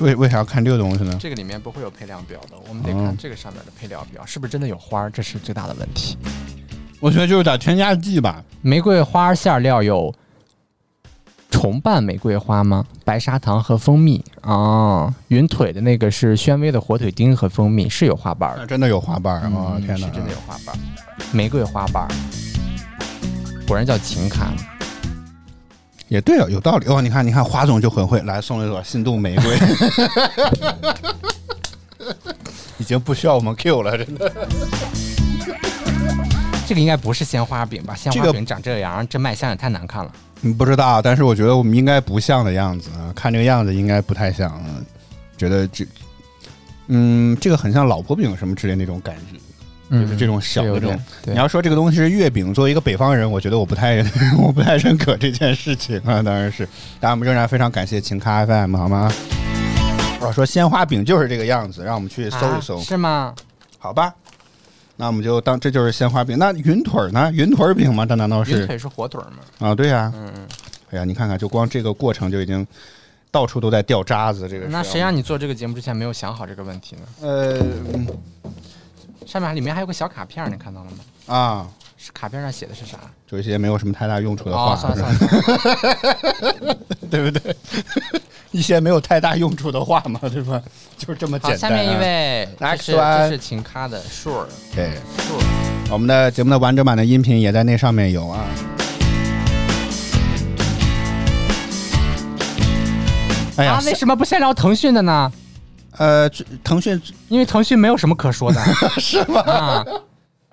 [0.00, 1.16] 为为啥要看这个东西呢？
[1.20, 6.16] 这个里面不会有配料表的，我们得哦看这个上面的配料表是不是真的有花儿，这是最大的问题。
[7.00, 8.42] 我觉得就是点添加剂吧。
[8.60, 10.12] 玫瑰花馅料有
[11.50, 12.84] 重瓣玫瑰花吗？
[13.04, 15.12] 白砂糖和蜂蜜哦。
[15.28, 18.62] 云腿的那个是宣威的火腿丁和蜂蜜，是有花瓣儿的。
[18.62, 19.72] 啊真的有花瓣儿啊！
[19.76, 20.78] 嗯天哪，是真的有花瓣儿，
[21.32, 22.08] 玫瑰花瓣儿，
[23.66, 24.52] 果然叫情卡。
[26.08, 27.00] 也对啊，有道理哦。
[27.00, 29.58] 你看，你看，花总就很会，来送了一朵心动玫瑰，
[32.78, 34.32] 已经不需要我们 Q 了，真的。
[36.68, 37.94] 这个应该不是鲜花饼吧？
[37.94, 40.12] 鲜这个花饼长这样，这卖相也太难看了。
[40.42, 44.52] 嗯不知道，但是我觉得我们应该不像的样子啊，看这个样子应该不太像。
[44.66, 44.84] 嗯
[45.36, 45.86] 觉得这，
[46.88, 49.38] 嗯，这个很像老婆饼什么之类那种感觉。
[49.90, 54.04] 就是这种小的这种你要说这个东西是月饼，作为一个北方人，我觉得我不太
[54.36, 56.20] 我不太认可这件事情啊。
[56.22, 56.68] 当然是，
[57.00, 59.10] 但我们仍然非常感谢晴咖 FM 好吗？
[60.20, 63.34] 我说鲜花饼就是这个样子，让我们去搜一搜，啊是吗？
[63.78, 64.12] 好吧？
[65.00, 66.36] 那我们就当这就是鲜花饼。
[66.38, 67.30] 那云腿儿呢？
[67.32, 68.04] 云腿儿饼吗？
[68.04, 69.68] 这难道是云腿是火腿儿吗？
[69.68, 69.74] 啊？
[69.74, 70.48] 对呀、嗯嗯。
[70.90, 72.66] 哎呀，你看看，就光这个过程就已经
[73.30, 74.48] 到处都在掉渣子。
[74.48, 77.02] 这个那谁让你做这个节目之前没有想好这个问题呢？
[77.22, 77.58] 呃
[77.94, 78.06] 嗯
[79.24, 80.98] 上面里面还有个小卡片儿，你看到了吗？
[81.34, 81.68] 啊，
[81.98, 82.98] 是卡片上写的是啥？
[83.26, 85.14] 就一些没有什么太大用处的话，哦，算了算
[86.64, 86.76] 了，
[87.10, 87.54] 对不对？
[88.50, 90.60] 一些没有太大用处的话嘛， 对吧？
[90.96, 91.56] 就是这么，简单、啊。
[91.56, 98.44] 下面一位，这 Next 是 one 这是秦咖的 Sure 对，Sure，我们的节目的完整版的音频也在那上面有啊。
[103.56, 105.30] 哎呀啊，，为什么不先聊腾讯的呢？
[105.96, 106.30] 呃，
[106.62, 108.60] 腾讯，因为腾讯没有什么可说的，
[109.00, 109.40] 是吗？
[109.42, 109.84] 啊，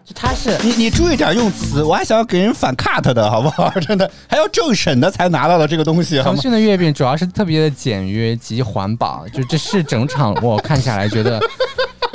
[0.06, 3.72] 就他是你你注意点用词，我还想要给人反 cut 的好不好？
[3.82, 11.42] 真的，还要政审的才拿到了这个东西，腾讯的月饼主要是特别的简约及环保，就这是整场我看下来觉得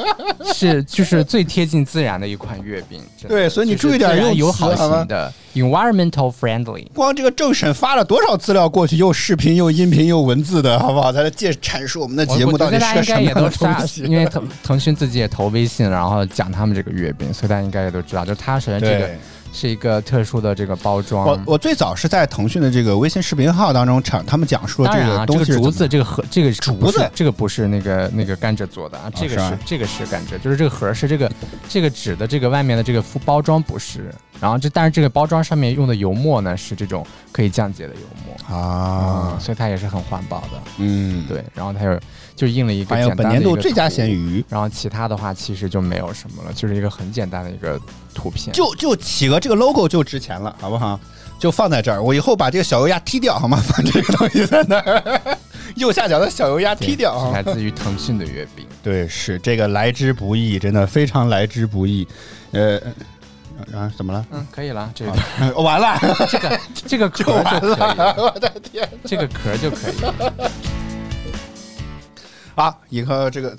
[0.53, 3.01] 是就是最贴近自然的一款月饼。
[3.28, 6.86] 对所以你注意点用友好型的 environmental friendly。
[6.94, 11.12] 光这个政审发了多少资料过去，又视频又音频又文字的，好不好？
[11.12, 14.03] 在这介阐述我们的节目到底是什么样的都知道东，西。
[14.03, 19.18] 因为腾腾讯自己也投微信，然后讲他们这个月饼，所以大家应该也都知道，就它首先这个对，
[19.53, 21.26] 是一个特殊的这个包装。
[21.26, 31.30] 我我最早是在腾讯的这个微信视频号当中讲，他们讲述了这当然啊，这东西竹子，这个盒，这个竹子这个不是那个那个甘蔗做的啊，这个是这个是甘蔗，就是这个盒是这个
[31.68, 38.57] 这个纸的这个外面的这个附包装不是，然后这但是这个包装上面用的油墨呢是这种可以降解的油墨。
[38.57, 40.61] 啊，所以它也是很环保的。
[40.78, 42.01] 嗯，对，然后它有
[42.41, 47.78] 就印了一个本简单的一个年度最佳咸鱼，然后其他的话其实就没有什么了，就是一个很简单的一个
[48.14, 48.51] 图片。
[48.55, 50.99] 就就企鹅这个 logo 就值钱了，好不好？
[51.38, 53.62] 就放在这儿，我以后把这个小油鸭踢掉，好吗？
[53.62, 55.36] 放这个东西在那儿，
[55.76, 57.43] 右下角的小油鸭踢掉啊来！
[57.43, 58.66] 自于腾讯的月饼。
[58.82, 62.09] 对，是这个来之不易，真的非常来之不易。
[62.53, 62.80] 呃，
[63.74, 64.24] 啊，怎么了？
[64.30, 67.22] 嗯，可以了，这个啊完了，这个这个壳
[67.61, 70.43] 就可以了，我的天，这个壳就可以了。
[72.61, 72.76] 啊！
[72.90, 73.56] 以后这个，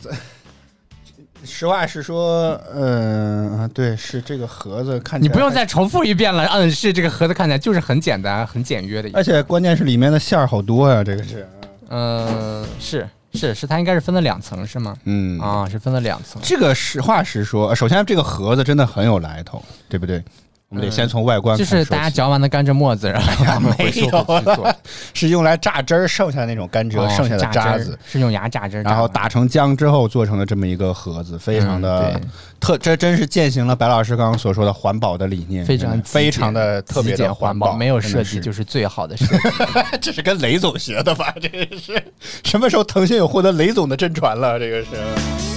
[1.43, 6.45] 实话实说，嗯、啊对，是这个盒子看起来，你不用再重复一遍了。
[6.45, 9.09] 嗯，是这个盒子看起来就是很简单、很简约的。
[9.13, 11.47] 而且关键是里面的馅儿好多呀，这个是，
[11.89, 14.95] 嗯，是是是，它应该是分了两层是吗？
[15.05, 16.39] 嗯啊，是分了两层。
[16.43, 20.23] 这个实话实说，呃首先这个盒子真的很有来头，对不对？
[20.71, 24.09] 我们得先从外观就是大家嚼完的甘蔗沫子，然后他们回收去
[24.55, 24.73] 做。
[25.13, 32.21] 是用来榨汁儿剩下那种甘蔗、哦剩下的榨渣子，是用牙榨汁然后打成浆之后做成了这么一个盒子，非常的嗯
[32.61, 39.33] 特，这真是践行了白老师刚刚所说的环保的理念，非常非常的特别环保，没有设计就是最好的设计。
[40.01, 41.35] 这是跟雷总学的吧？
[41.41, 42.01] 这个是
[42.45, 44.57] 什么时候腾讯有获得雷总的真传了？
[44.57, 45.50] 这个是。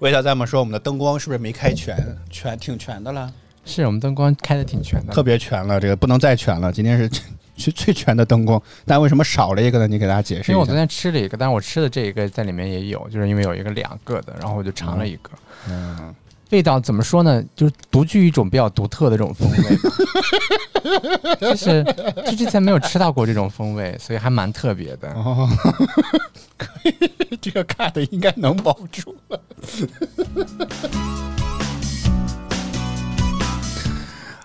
[0.00, 1.96] 魏小在我们说我们的灯光是不是没开全？
[2.30, 3.32] 全挺全的了，
[3.64, 6.70] 是我们灯光开的挺全的，特别全了，这个不能再全了。
[6.70, 7.22] 今天是最
[7.72, 9.86] 最全的灯光，但为什么少了一个呢？
[9.86, 10.52] 你给大家解释一下。
[10.52, 15.30] 因为我昨天吃了一个，但是我吃的这一个在里面也有，就是因为有一个两个的，然后我就尝了一个。
[15.70, 16.14] 嗯，
[16.50, 17.42] 味道怎么说呢？
[17.54, 19.56] 就是独具一种比较独特的这种风味，
[21.40, 21.82] 就是
[22.26, 25.10] 就之前没有吃到过这种风味，所以还蛮特别的。
[25.14, 25.48] 哦，
[26.56, 29.40] 可以，这个 cut 应该能保住了。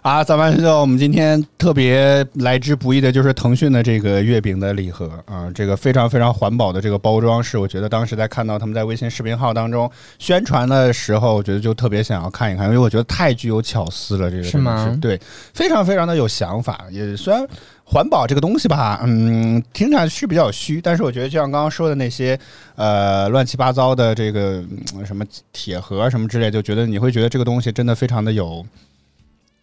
[0.01, 15.19] 啊，咱们知道我们今天特别来之不易的就是腾讯的这个月饼的礼盒啊，这个非常非常环保的这个包装是，我觉得当时在看到他们在微信视频号当中宣传的时候，我觉得就特别想要看一看，因为我觉得太具有巧思了，这个是吗对，
[15.53, 17.47] 非常非常的有想法，也虽然。
[17.83, 22.39] 环保这个东西吧，嗯，听上去比较虚，但是我觉得就像刚刚说的那些，
[22.77, 24.63] 呃，乱七八糟的这个、
[24.95, 28.65] 嗯什么铁盒什么之类，就觉得你会觉得这个东西真的非常的有，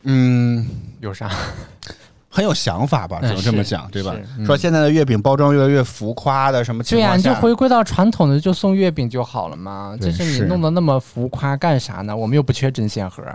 [0.05, 0.64] 嗯，
[1.01, 1.28] 有啥？
[2.30, 4.14] 很有想法吧，只嗯能这么是讲，对吧
[4.46, 9.96] 说现在的月饼包装越来越浮夸的什么情对呀、你就，回归到传统的，就送月饼就好了嘛。
[10.01, 12.16] 就是你弄得那么浮夸干啥呢？
[12.16, 13.24] 我们又不缺针线盒。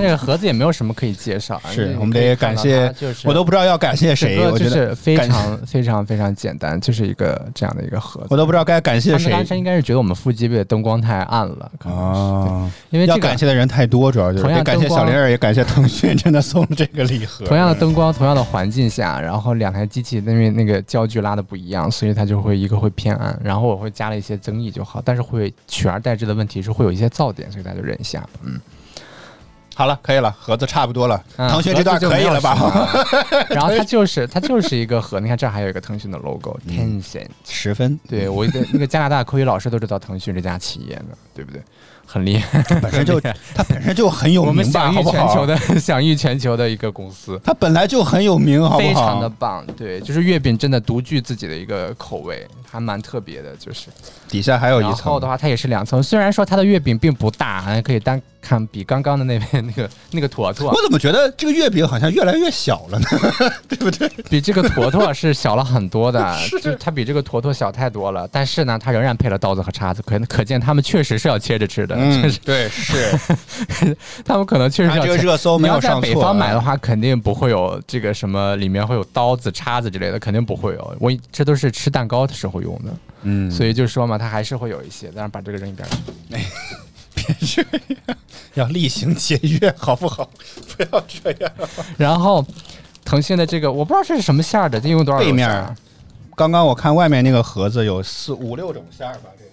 [0.00, 8.26] 对，它这个盒子也没有什么可以介绍，是我们得感谢就是我都不知道要感谢谁，我觉得非常非常非常简单，就是一个这样的一个盒子。
[8.30, 12.72] 我都不知道该感谢谁他们当时应该是觉得我们腹肌位的灯光太暗了，可能是啊。
[12.90, 17.44] 因为这个要感谢的人太多，主要就是感谢小玲儿，也感谢腾讯，真的送了这个礼盒。
[17.46, 28.26] 同样的灯光、同样的环境下，然后两台机器因为那个焦距拉的不一样，所以它就会一个会偏暗，然后我会加了一些增益就好，但是会取而代之的问题是会有一些噪点，所以大家就忍一下。
[28.42, 28.60] 嗯，
[29.74, 32.56] 好了，可以了，盒子差不多了，嗯腾讯这段可以了吧？
[33.50, 37.26] 然后它就是它就是一个盒，你看这儿还有一个腾讯的 logo 嗯 Tencent。
[37.48, 41.60] 十分，对我一个那个加拿大口语老师都知道腾讯这家企业呢，对不对？
[42.06, 45.26] 很厉害，本身就它本身就很有我们名吧，享誉好不好？
[45.26, 47.40] 全球的享誉全球的一个公司。
[47.42, 49.36] 它本来就很有名，好不非常的好？
[49.38, 53.86] 棒，对，就是月饼真的独具自己的一个口味，还蛮特别的，就是。
[54.28, 63.06] 底下还有一然后层的话，它也是两层，虽然说它的月饼并不大，还可以单看比刚刚的那边那个 那个坨坨我，怎么觉得这个月饼好像越来越小了呢？
[63.66, 64.06] 对不对？
[64.28, 68.28] 比这个坨坨是小了很多的， 就它比这个坨坨小太多了。
[68.30, 73.18] 但是呢，它仍然配了刀子和叉子，可可见他们确实是要切着吃的，就是对，是。
[74.24, 80.96] 他们可能确实看这个要切热搜没有你要在北上错啊方买的话，肯定不会有这个什么，里面会有刀子、叉子之类的，肯定不会有。
[81.00, 85.96] 我这都是吃蛋糕的时候用的，嗯，所以就说嘛，它还是会有一些，但是把这个扔一边去。
[87.14, 87.62] 别这
[88.06, 88.16] 样，
[88.54, 90.28] 要厉行节约，好不好？
[90.76, 91.52] 不要这样。
[91.96, 92.44] 然后
[93.04, 95.74] 腾讯的这个，我不知道这是什么馅儿的，这一共多少背面啊？
[96.36, 99.50] 刚刚我看外面那个盒子有四五六种馅儿吧，这个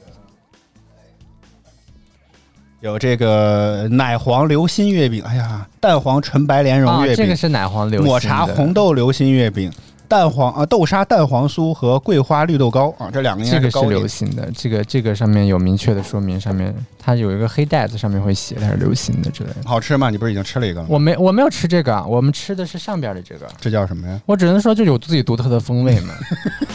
[2.80, 9.72] 有这个奶黄流心月饼，哎呀，蛋黄纯白莲蓉啊，月饼，这个是奶黄流心抹茶红豆流心月饼，
[10.12, 14.06] 蛋黄啊豆沙蛋黄酥和桂花绿豆糕啊，这两个应这个是流。
[14.06, 19.62] 行的，这个这个上面有明确的说明，上面它有一个黑袋子，上面会写它是流行的之类的。
[19.64, 20.10] 好吃吗？
[20.10, 20.88] 你不是已经吃了一个了吗？
[20.92, 23.48] 我没我没有吃这个，我们吃的是上边的这个。
[23.58, 24.20] 这叫什么呀？
[24.26, 26.14] 我只能说就有自己独特的风味嘛。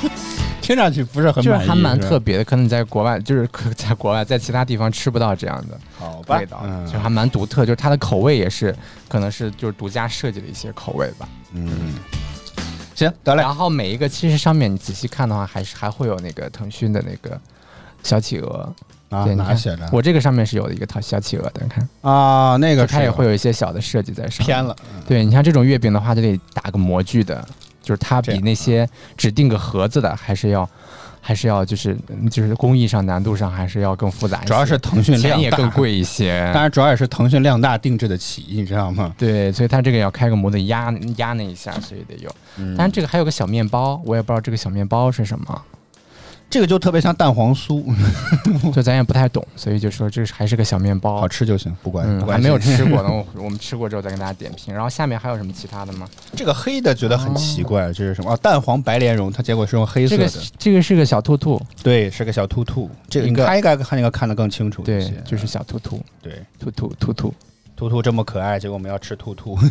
[0.63, 7.67] 听上去不是很，就是还蛮特别的，可能你在国外，就是可在国外，在其他地方吃不到这样的好吧味道，嗯就还蛮独特。
[7.67, 8.75] 就是它的口味也是，
[9.09, 11.29] 可能是就是独家设计的一些口味吧。
[11.53, 11.95] 嗯，
[12.97, 17.39] 行，得嘞，然后每一个其实上面你仔细看的话，还是还会有那个腾讯的那个
[18.03, 18.75] 小企鹅。
[19.09, 19.89] 啊，对，哪写的？
[19.93, 24.47] 我这个上面是有一个套小企鹅的，你看，啊，那个它也会有有一些小的设计在上面。
[24.47, 24.75] 偏了，
[25.07, 27.47] 对你像这种月饼的话，就得打个模具的，
[27.81, 30.69] 就是它比那些只定个盒子的还是要，
[31.27, 36.49] 还是要就是嗯就是工艺上难度上还是要更复杂一些，主要是腾讯量也更，贵一些。
[36.55, 39.13] 当然主要也是腾讯量大定制的起，你知道吗？
[39.19, 42.31] 对，所以它这个要开个模子压压那一下，所以得有。
[42.57, 45.63] 当然这个还有个小面包，我也不知道这个小面包是什么，
[46.49, 47.85] 这个就特别像蛋黄酥，
[48.73, 51.29] 就咱也不太懂，所以就说这是还是个小面包好。
[51.29, 54.73] 吃就行，不管嗯，不管还没有吃过呢， 我我们吃过之后再跟大家点评。
[54.73, 56.09] 然后下面还有什么其他的吗？
[56.35, 58.33] 这个黑的觉得很奇怪，这是什么？
[58.33, 62.89] 哦，蛋黄白莲蓉，它结果是用黑色这个的，这个是个小兔兔，对，是个小兔兔。
[63.11, 67.35] 这个一个他应该看那个看得更清楚一对，，就是小兔兔，对，兔兔兔兔。
[67.75, 69.59] 兔兔这么可爱，结果我们要吃兔兔。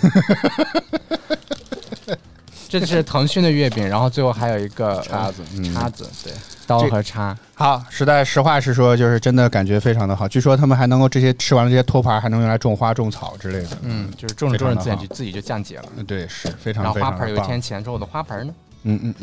[2.68, 6.34] 这是腾讯的月饼，然后最后还有一个 叉子嗯叉子，对，
[6.68, 7.38] 刀和叉。
[7.53, 10.28] 好，实在实话实说，就是真的感觉非常的好。
[10.28, 13.78] 据说他们还能够这些吃完了这些托盘，还能用来种花种草之类的。
[13.84, 15.86] 嗯，就是种着种着自己就自己就降解了。
[15.95, 17.61] 嗯，对，是非常然后花盆有一天。
[17.61, 18.53] 起来之后，我的花盆呢，
[18.84, 19.16] 嗯嗯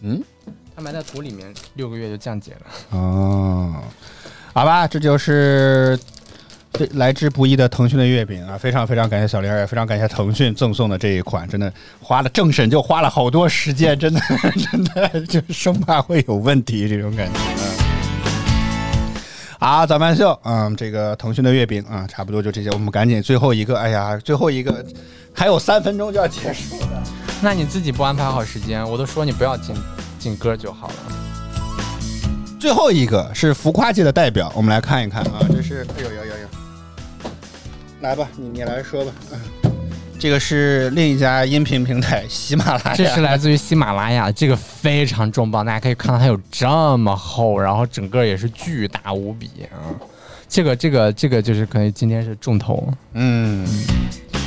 [0.00, 0.22] 嗯
[0.74, 2.66] 它埋在土里面六个月就降解了。
[2.92, 3.74] 嗯，哦，
[4.52, 5.98] 好吧，这就是
[6.72, 14.20] 对来之不易的腾讯的月饼啊，非常非常感谢小玲儿，也非常感谢腾讯赠送的这一款，真的花了政审就花了好多时间，真的
[14.70, 17.38] 真的就生怕会有问题这种感觉。
[19.58, 24.82] 啊好，早班秀，嗯，这个腾讯的月饼啊，差不多就这些，我们赶紧最后一个，哎呀，最后一个
[25.34, 27.02] 还有三分钟就要结束了。
[27.42, 29.74] 那你自己不安排好时间，我都说你不要进
[30.18, 30.94] 进歌就好了。
[32.58, 36.48] 最后一个是浮夸界的代表，我们来看一看啊，这是，哎呦呦呦呦，
[38.00, 39.12] 来吧，你你来说吧。
[39.32, 39.38] 嗯
[40.18, 49.96] 这个是另一家音频平台喜马拉雅，这是来自于喜马拉雅，这个非常重磅，大家可以看到它有这么厚，然后整个也是巨大无比啊。
[50.46, 53.66] 这个这个这个就是可能今天是重头，嗯，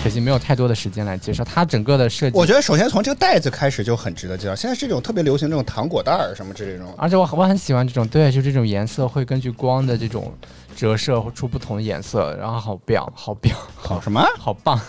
[0.04, 2.38] 可惜没有太多的时间来介绍它整个的设计。
[2.38, 4.54] 我觉得首先从这个袋子开始就很值得介绍。
[4.54, 10.32] 现在是这种特别流行这种糖果袋儿什么之类这种，而且我我很喜欢这种，对，就这种颜色会根据光的这种
[10.74, 14.22] 折射出不同的颜色，然后好表，好表，好什么？
[14.38, 14.80] 好棒。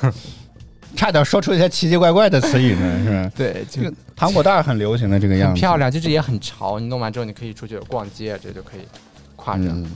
[0.97, 3.30] 差点说出一些奇奇怪怪的词语呢，是吧？
[3.37, 6.78] 对，这个糖果袋很流行的这个样子，很漂亮，就是也很潮。
[6.78, 8.80] 你弄完之后，你可以出去逛街，这就可以
[9.37, 9.91] 挎着，嗯，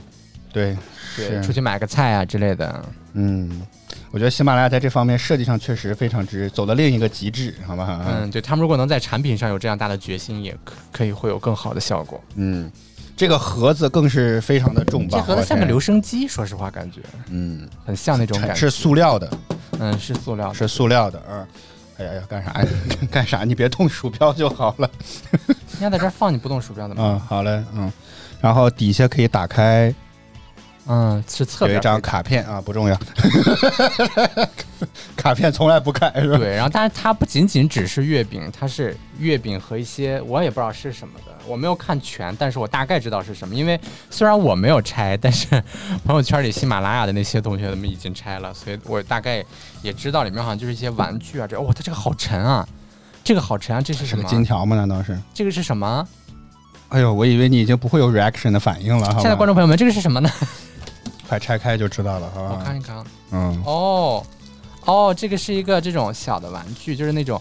[0.51, 0.77] 对，
[1.15, 2.83] 对，是出去买个菜啊之类的。
[3.13, 3.61] 嗯，
[4.11, 7.97] 我觉得喜马拉雅在这方面设计上确实非常之走到另一个极致，好不好？
[8.05, 12.21] 嗯，对他们如果能在产品上有这样大的决心，也可可以会有更好的效果。
[12.35, 12.69] 嗯，
[13.19, 18.55] 这个盒子更是非常的重磅，这盒子像个留声机，说实话感觉嗯，很像那种感觉。
[18.55, 19.29] 是塑料的，
[19.77, 21.45] 嗯，是塑料的，是塑料的，嗯。
[21.97, 22.67] 哎呀呀，干啥呀？
[23.11, 23.43] 干啥？
[23.43, 24.89] 你别动鼠标就好了。
[25.77, 27.03] 你要在这儿放你不动鼠标怎么？
[27.03, 27.91] 嗯，好嘞，嗯。
[28.39, 29.93] 然后底下可以打开，
[30.91, 32.99] 嗯，是侧边有一张卡片啊，不重要。
[35.15, 36.37] 卡片从来不看，是吧？
[36.39, 43.53] 对，然后但是它不仅仅只是月饼，它是月饼和一些我也不知道是什么的，我没有看全，但是我大概知道是什么。
[43.53, 43.79] 因为
[44.09, 45.47] 虽然我没有拆，但是
[46.03, 49.45] 朋友圈里喜马拉雅的那些同学们已经拆了，所以我大概
[49.83, 51.45] 也知道里面好像就是一些玩具啊。
[51.45, 52.67] 这哦，它这个好沉啊，
[53.23, 54.27] 这个好沉啊，这是是个什么？
[54.27, 54.75] 金条吗？
[54.75, 55.15] 难道是？
[55.35, 56.07] 这个是什么？
[56.87, 60.31] 哎呦，我以为你已经不会有 reaction 的反应了，好吧现在观众朋友们，这个是什么呢？
[61.29, 62.57] 快拆开就知道了，好吧？
[62.57, 63.05] 我看一看啊。
[63.31, 64.25] 嗯，哦，
[64.85, 67.39] 哦，这个是一个这种小的玩具，就是那种，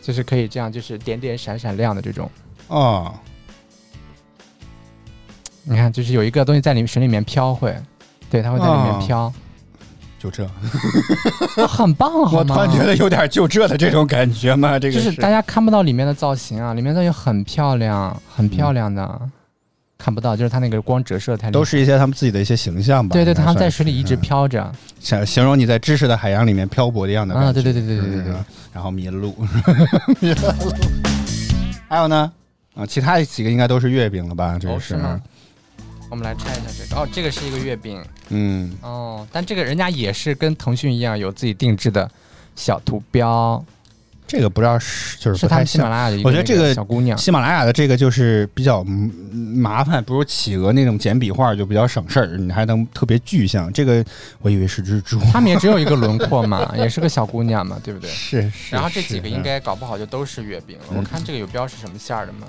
[0.00, 2.30] 就是可以这样，就是点点闪闪亮的这种。
[2.68, 3.12] 哦，
[5.64, 7.76] 你看，就是有一个东西在里面水里面飘会，
[8.30, 9.32] 对，它会在里面哦飘，
[10.20, 10.44] 就这，
[11.56, 12.38] 哦很棒，好吗？
[12.38, 19.20] 我突然觉得有点就这的这种感觉嘛，这个就是大家看不到里面的造型啊，里面造型很漂亮，很漂亮的，
[20.00, 23.12] 看不到，就是它那个光折射太都是一些他们自己的一些形象吧。
[23.12, 27.50] 对对，他们在水里一直是，飘着嗯想形容你在知识的海洋里面漂泊的样的感觉。
[27.50, 28.34] 啊，对对对对对对对，
[28.72, 29.36] 然后迷路，
[30.20, 30.72] 迷了路。
[31.88, 32.32] 还有呢？
[32.74, 34.58] 啊，其他几个应该都是月饼了吧？
[34.58, 34.98] 这哦是
[36.10, 42.10] 我们来拆一下这个，哦，这个是一个月饼，嗯，哦，但这个人家也是跟腾讯一样有自己定制的
[42.56, 43.64] 小图标，
[44.30, 45.88] 这个不知道是就是是他们喜马。
[45.88, 53.72] 拉雅的一个我觉得这个小姑娘，喜马拉雅的这个就是比较嗯麻烦，不如企鹅那种简笔画就比较省事儿，你还能特别具象。
[53.72, 54.04] 这个
[54.40, 58.08] 我以为是只猪，他们也只有一个 轮廓嘛，也是个小姑娘嘛，对不对？
[58.08, 58.74] 是是。
[58.74, 60.84] 然后这几个应该搞不好就都是月饼了。
[60.92, 62.46] 嗯我看这个有标是什么馅儿的吗？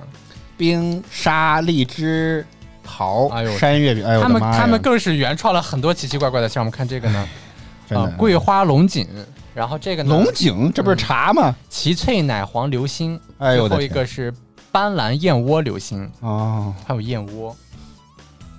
[0.57, 2.45] 冰沙荔枝
[2.83, 4.41] 桃哎呦山月饼，哎呦我他们！
[4.41, 7.27] 他们更是原创了很多奇奇怪怪的，馅儿我们看这个呢，
[7.89, 9.07] 啊，桂花龙井，
[9.53, 11.55] 然后这个呢龙井，这不是茶吗？
[11.69, 14.33] 奇脆奶黄流心，哎呦最后一个是
[14.71, 17.55] 斑斓燕窝流心，哦，还有燕窝，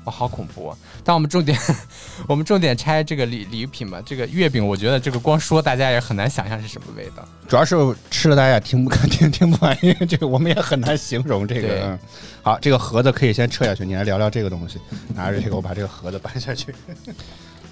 [0.05, 0.77] 哇，好恐怖、啊！
[1.05, 1.59] 但我们重点，
[2.29, 4.03] 我们重点拆这个礼礼品吧。
[4.05, 7.27] 这个月饼，我觉得这个光说大家也很难想象是什么味道。
[7.49, 7.77] 主要是
[8.11, 11.87] 吃了大家也听不 听听不完，因为这个我们也很难形容这个。
[11.87, 11.99] 嗯
[12.43, 14.79] 好，这个盒子可以先撤下去，你来聊聊这个东西。
[15.15, 16.75] 拿着这个，我把这个盒子搬下去。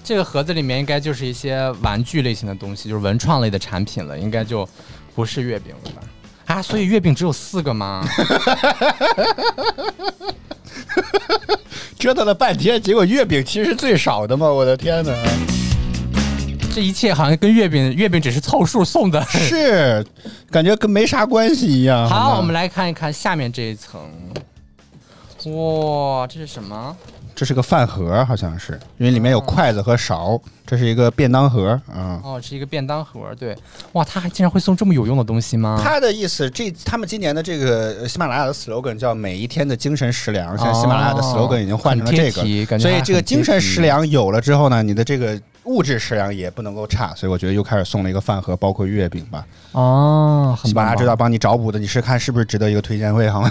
[0.03, 4.67] 这个盒子里面应该就是一些玩具类型的东西，就是文创类的产品了，应该就
[5.15, 6.01] 不是月饼了吧？
[6.47, 8.05] 啊，所以月饼只有四个吗？
[11.97, 14.49] 折腾了半天，结果月饼其实是最少的嘛！
[14.49, 15.13] 我的天哪！
[16.73, 19.21] 这一切好像跟月饼，月饼只是凑数送的。
[19.25, 20.03] 是，
[20.49, 22.09] 感觉跟没啥关系一样。
[22.09, 24.01] 好，我们来，来看一看下面这一层。
[25.45, 26.97] 哇，这是什么？
[27.41, 30.39] 这是个饭盒，好像是，因为里面有筷子和勺。
[30.63, 32.21] 这是一个便当盒啊。
[32.23, 33.33] 哦，是一个便当盒。
[33.33, 33.57] 对，
[33.93, 35.81] 哇，他还竟然会送这么有用的东西吗？
[35.83, 45.35] 他的意思，这他们今年的这个呃喜马拉雅的 slogan 叫“每一天的精神食粮”，现在喜马拉雅的哦 slogan 已经换成了这个，所以这个精神食粮有了之后呢，你的这个
[45.65, 49.45] 物质食粮也不能够差，所以我觉得又开始送了一个饭盒，包括月饼吧。
[49.73, 53.49] 哦，很棒，喜马拉雅知道帮你找补的，你是看是不是值得一个推荐位好吗？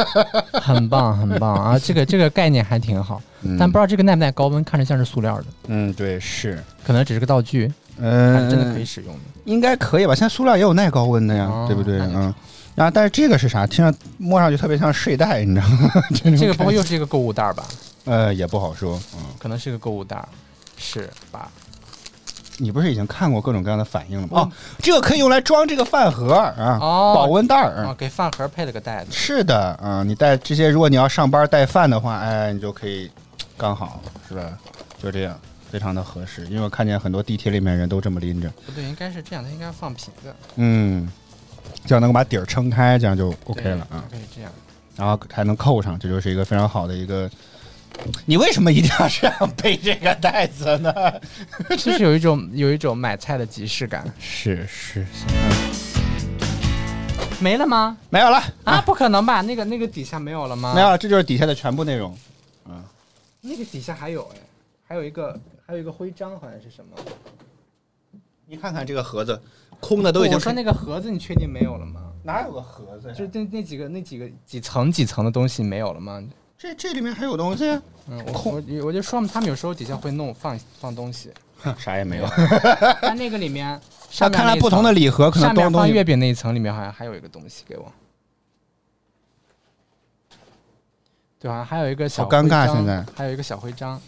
[0.60, 1.78] 很棒，很棒啊！
[1.78, 3.20] 这个这个概念还挺好，
[3.58, 9.20] 但不知道这个耐不耐高温，看着像是塑料的，嗯，对，是，可能只是个道具，嗯，真的可以使用的。
[9.44, 10.14] 应该可以吧？
[10.14, 11.98] 现在塑料也有耐高温的呀，哦对不对？
[12.00, 12.32] 嗯。
[12.74, 13.66] 然后，但是这个是啥？
[13.66, 15.90] 听上摸上去特别像睡袋，你知道吗？
[16.38, 17.62] 这个不会又是一个购物袋吧？
[18.06, 18.98] 呃也不好说。
[19.14, 20.26] 嗯，可能是个购物袋儿，
[20.82, 21.48] 是吧？
[22.58, 24.40] 你不是已经看过各种各样的反应了吗？
[24.40, 27.86] 哦，这个可以用来装这个饭盒啊，哦保温袋儿。
[27.86, 29.10] 哦，给饭盒配了个袋子。
[29.10, 33.10] 是的，啊，你带这些，如果你要上班带饭的话，哎，你就可以
[33.56, 34.58] 刚好是吧？
[35.02, 35.36] 就这样，
[35.70, 36.44] 非常的合适。
[36.48, 40.36] 因为我看见很多地铁里面人都这么拎着，不对，应该是这样，它应该放平的。
[40.56, 41.10] 嗯，
[41.86, 44.04] 这样能够把底儿撑开，这样就 OK 了啊。
[44.10, 44.52] 可以这样。
[44.94, 47.28] 然后还能扣上，这就是一个非常好的一个。
[48.26, 50.92] 你为什么一定要这样背这个袋子呢？
[51.78, 54.04] 就是有一种有一种买菜的即视感。
[54.18, 55.06] 是是，
[57.40, 57.96] 没了吗？
[58.10, 59.40] 没有了啊，不可能吧？
[59.42, 60.72] 那个那个底下没有了吗？
[60.74, 62.16] 没有，了，这就是底下的全部内容。
[62.68, 62.82] 嗯
[63.44, 64.38] 那个底下还有哎，
[64.86, 66.96] 还有一个还有一个徽章，好像是什么？
[68.46, 69.40] 你看看这个盒子，
[69.80, 72.00] 空的都已经我说那个盒子，你确定没有了吗？
[72.22, 73.14] 哪有个盒子呀？
[73.14, 76.22] 就那那几个那几个几层几层的东西没有了吗？
[76.62, 77.64] 这这里面还有东西？
[78.06, 81.32] 嗯，我我我就说嘛，他们有时候底下会弄放放东西，
[81.76, 82.28] 啥也没有。
[83.02, 85.72] 但那个里面那上面看来不同的礼盒可能东西。
[85.72, 87.92] 放月饼那一层里面好像还有一个东西给我。
[91.40, 94.00] 对啊，还有一个小好尴尬现在还有一个小徽章。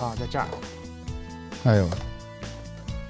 [0.00, 0.46] 啊，在这儿，
[1.62, 1.88] 哎呦，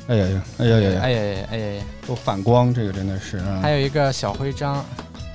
[0.08, 3.60] 哎呀呀，哎呀呀呀，哎呀呀，哎呀呀，都反光，这个真的是啊。
[3.62, 4.84] 还有一个小徽章，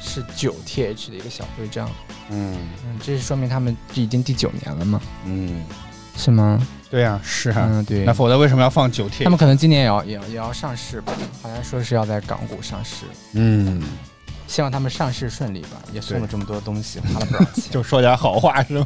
[0.08, 1.90] 是九 TH 的一个小徽章。
[2.30, 5.00] 嗯嗯，这是说明他们这已经第九年了嘛？
[5.26, 5.64] 嗯，
[6.16, 6.66] 是吗？
[6.90, 7.68] 对呀，是啊。
[7.70, 8.06] 嗯，对。
[8.06, 9.24] 那否则为什么要放九 T？
[9.26, 11.14] 他们可能今年也要也要也要上市吧？
[11.44, 13.84] 好像说是要在港股上市，嗯，
[14.48, 15.78] 希望他们上市顺利吧。
[15.94, 17.66] 也送了这么多东西，花了不少钱。
[17.72, 18.86] 就说点好话是吗？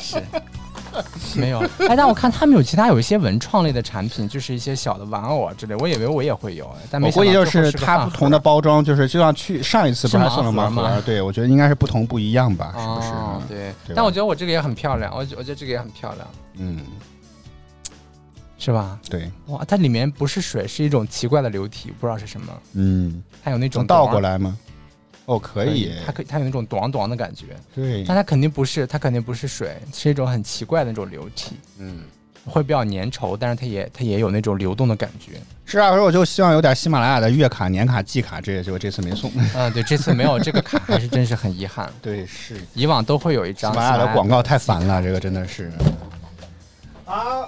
[0.00, 0.22] 是，
[1.36, 1.58] 没有。
[1.88, 11.00] 哎，但我看他们有其他有一些文创类的产品，就是一些小的玩偶啊之类，我以为我也会有，哎但没我估计就是它不同的包装，就是就像去上一次不是还送了盲盒？
[11.02, 13.08] 对，我觉得应该是不同不一样吧，是不是？
[13.12, 13.72] 哦，对。
[13.86, 16.26] 对但我觉得我这个也很漂亮，我觉我觉得这个也很漂亮，
[16.58, 16.78] 嗯，
[18.58, 18.98] 是吧？
[19.08, 22.52] 对，哇，它里面不是水，是一种奇怪的流体，不知道是什么。
[22.74, 24.56] 嗯，还有那种能倒过来吗？
[25.30, 32.00] 哦，可以，它可以，它有那种短短的感觉，对，但它肯定不是，它肯定不是水，是一种很奇怪的那种流体，嗯。
[32.46, 35.32] 会比较粘稠，但是它也它也有那种流动的感觉。
[35.66, 39.30] 是啊，所以我就希望有点喜马拉雅的月卡、年卡、季卡这些，结果这次没送。
[39.54, 41.92] 嗯，对，这次没有这个卡，还是真是很遗憾。
[42.00, 45.70] 对，是以往都会有一张喜张马拉雅的广告太烦了，这个真的是。
[47.04, 47.46] 好，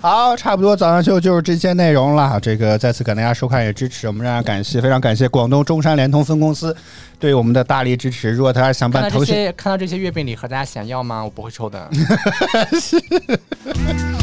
[0.00, 2.40] 好，差不多早上秀就是这些内容了。
[2.40, 6.74] 这个再次感谢大家收看也支持，我们非常感谢，非常感谢广东中山联通分公司
[7.18, 8.30] 对我们的大力支持。
[8.30, 11.22] 如果大家想办腾讯，些看到这些月饼礼盒，大家想要吗？
[11.22, 11.90] 我不会抽的。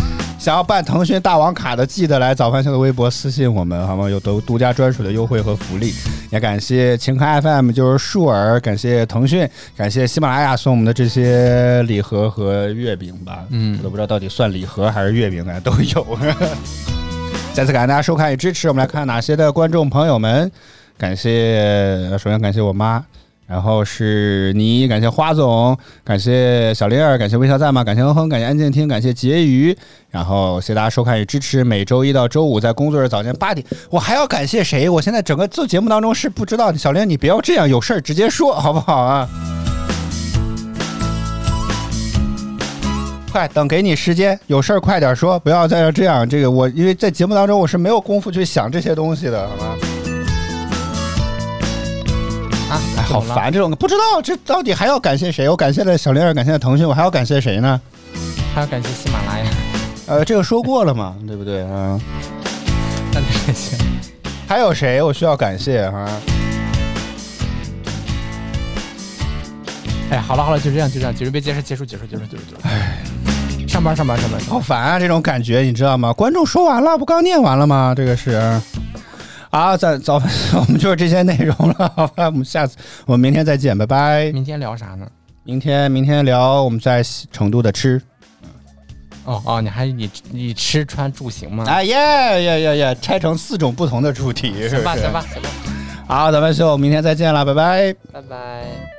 [0.47, 4.09] 想要办腾讯大王卡的，记得来早饭秀的微博私信我们，好吗？
[4.09, 5.93] 有独独家专属的优惠和福利。
[6.31, 9.45] 也感谢晴开 FM，就是树儿，感谢腾讯，
[9.75, 13.43] 感谢喜马拉雅送我们的这些礼盒和月饼吧。
[13.49, 16.17] 嗯我都不知道到底算礼盒还是月饼呢，都有。
[17.53, 20.49] 再次感谢大家收看与支持，我们来看看哪些的观众朋友们
[20.97, 23.03] 感谢，首先感谢我妈，
[23.47, 27.81] 然后是你，感谢花总，感谢小玲儿，感谢微笑在吗？
[27.81, 29.73] 感谢哼哼，感谢安静听，感谢婕妤，
[30.09, 31.63] 然后谢谢大家收看与支持。
[31.63, 34.89] 每周一到周五在工作日早间八点，我还要感谢谁？
[34.89, 38.01] 我现在整个做节目当中是不知道，小玲你不要这样，有事儿。
[38.01, 39.29] 直接说好不好啊？
[43.31, 44.79] 快，等给你时间，有事儿。
[44.81, 46.27] 快点说，不要再这样。
[46.27, 49.86] 这个我因为在节目当中我是没有功夫去想这些东西的，好吗？
[53.07, 53.21] 好！
[53.21, 55.47] 烦这种，不知道这到底还要感谢谁？
[55.47, 57.79] 我感谢了小玲儿，感谢了腾讯，我还要感谢谁呢？
[58.53, 59.45] 还要感谢喜马拉雅，
[60.07, 61.99] 呃，这个说过了嘛，对不对啊？
[63.13, 63.77] 那就感谢。
[64.47, 66.09] 还有谁我需要感谢啊？
[70.09, 72.61] 哎，好了好了，就这样就这样，结束别结束结束结束结束结束结束。
[72.63, 72.99] 哎，
[73.67, 74.39] 上班上班上班。
[74.47, 76.11] 好烦啊，这种感觉你知道吗？
[76.13, 77.93] 观众说完了，不刚念完了吗？
[77.95, 78.39] 这个是。
[79.49, 80.15] 啊，咱早
[80.55, 82.25] 我们就是这些内容了，好吧？
[82.25, 84.31] 我们下次我们明天再见，拜拜。
[84.31, 85.07] 明天聊啥呢？
[85.43, 88.01] 明天明天聊我们在成都的吃。
[89.23, 91.65] 哦哦，你还你你吃穿住行吗？
[91.67, 94.67] 哎耶耶耶耶，拆成四种不同的主题？
[94.69, 95.49] 行吧行吧行吧，
[96.07, 97.93] 好，咱们就明天再见了，拜拜。
[98.11, 98.96] 拜拜。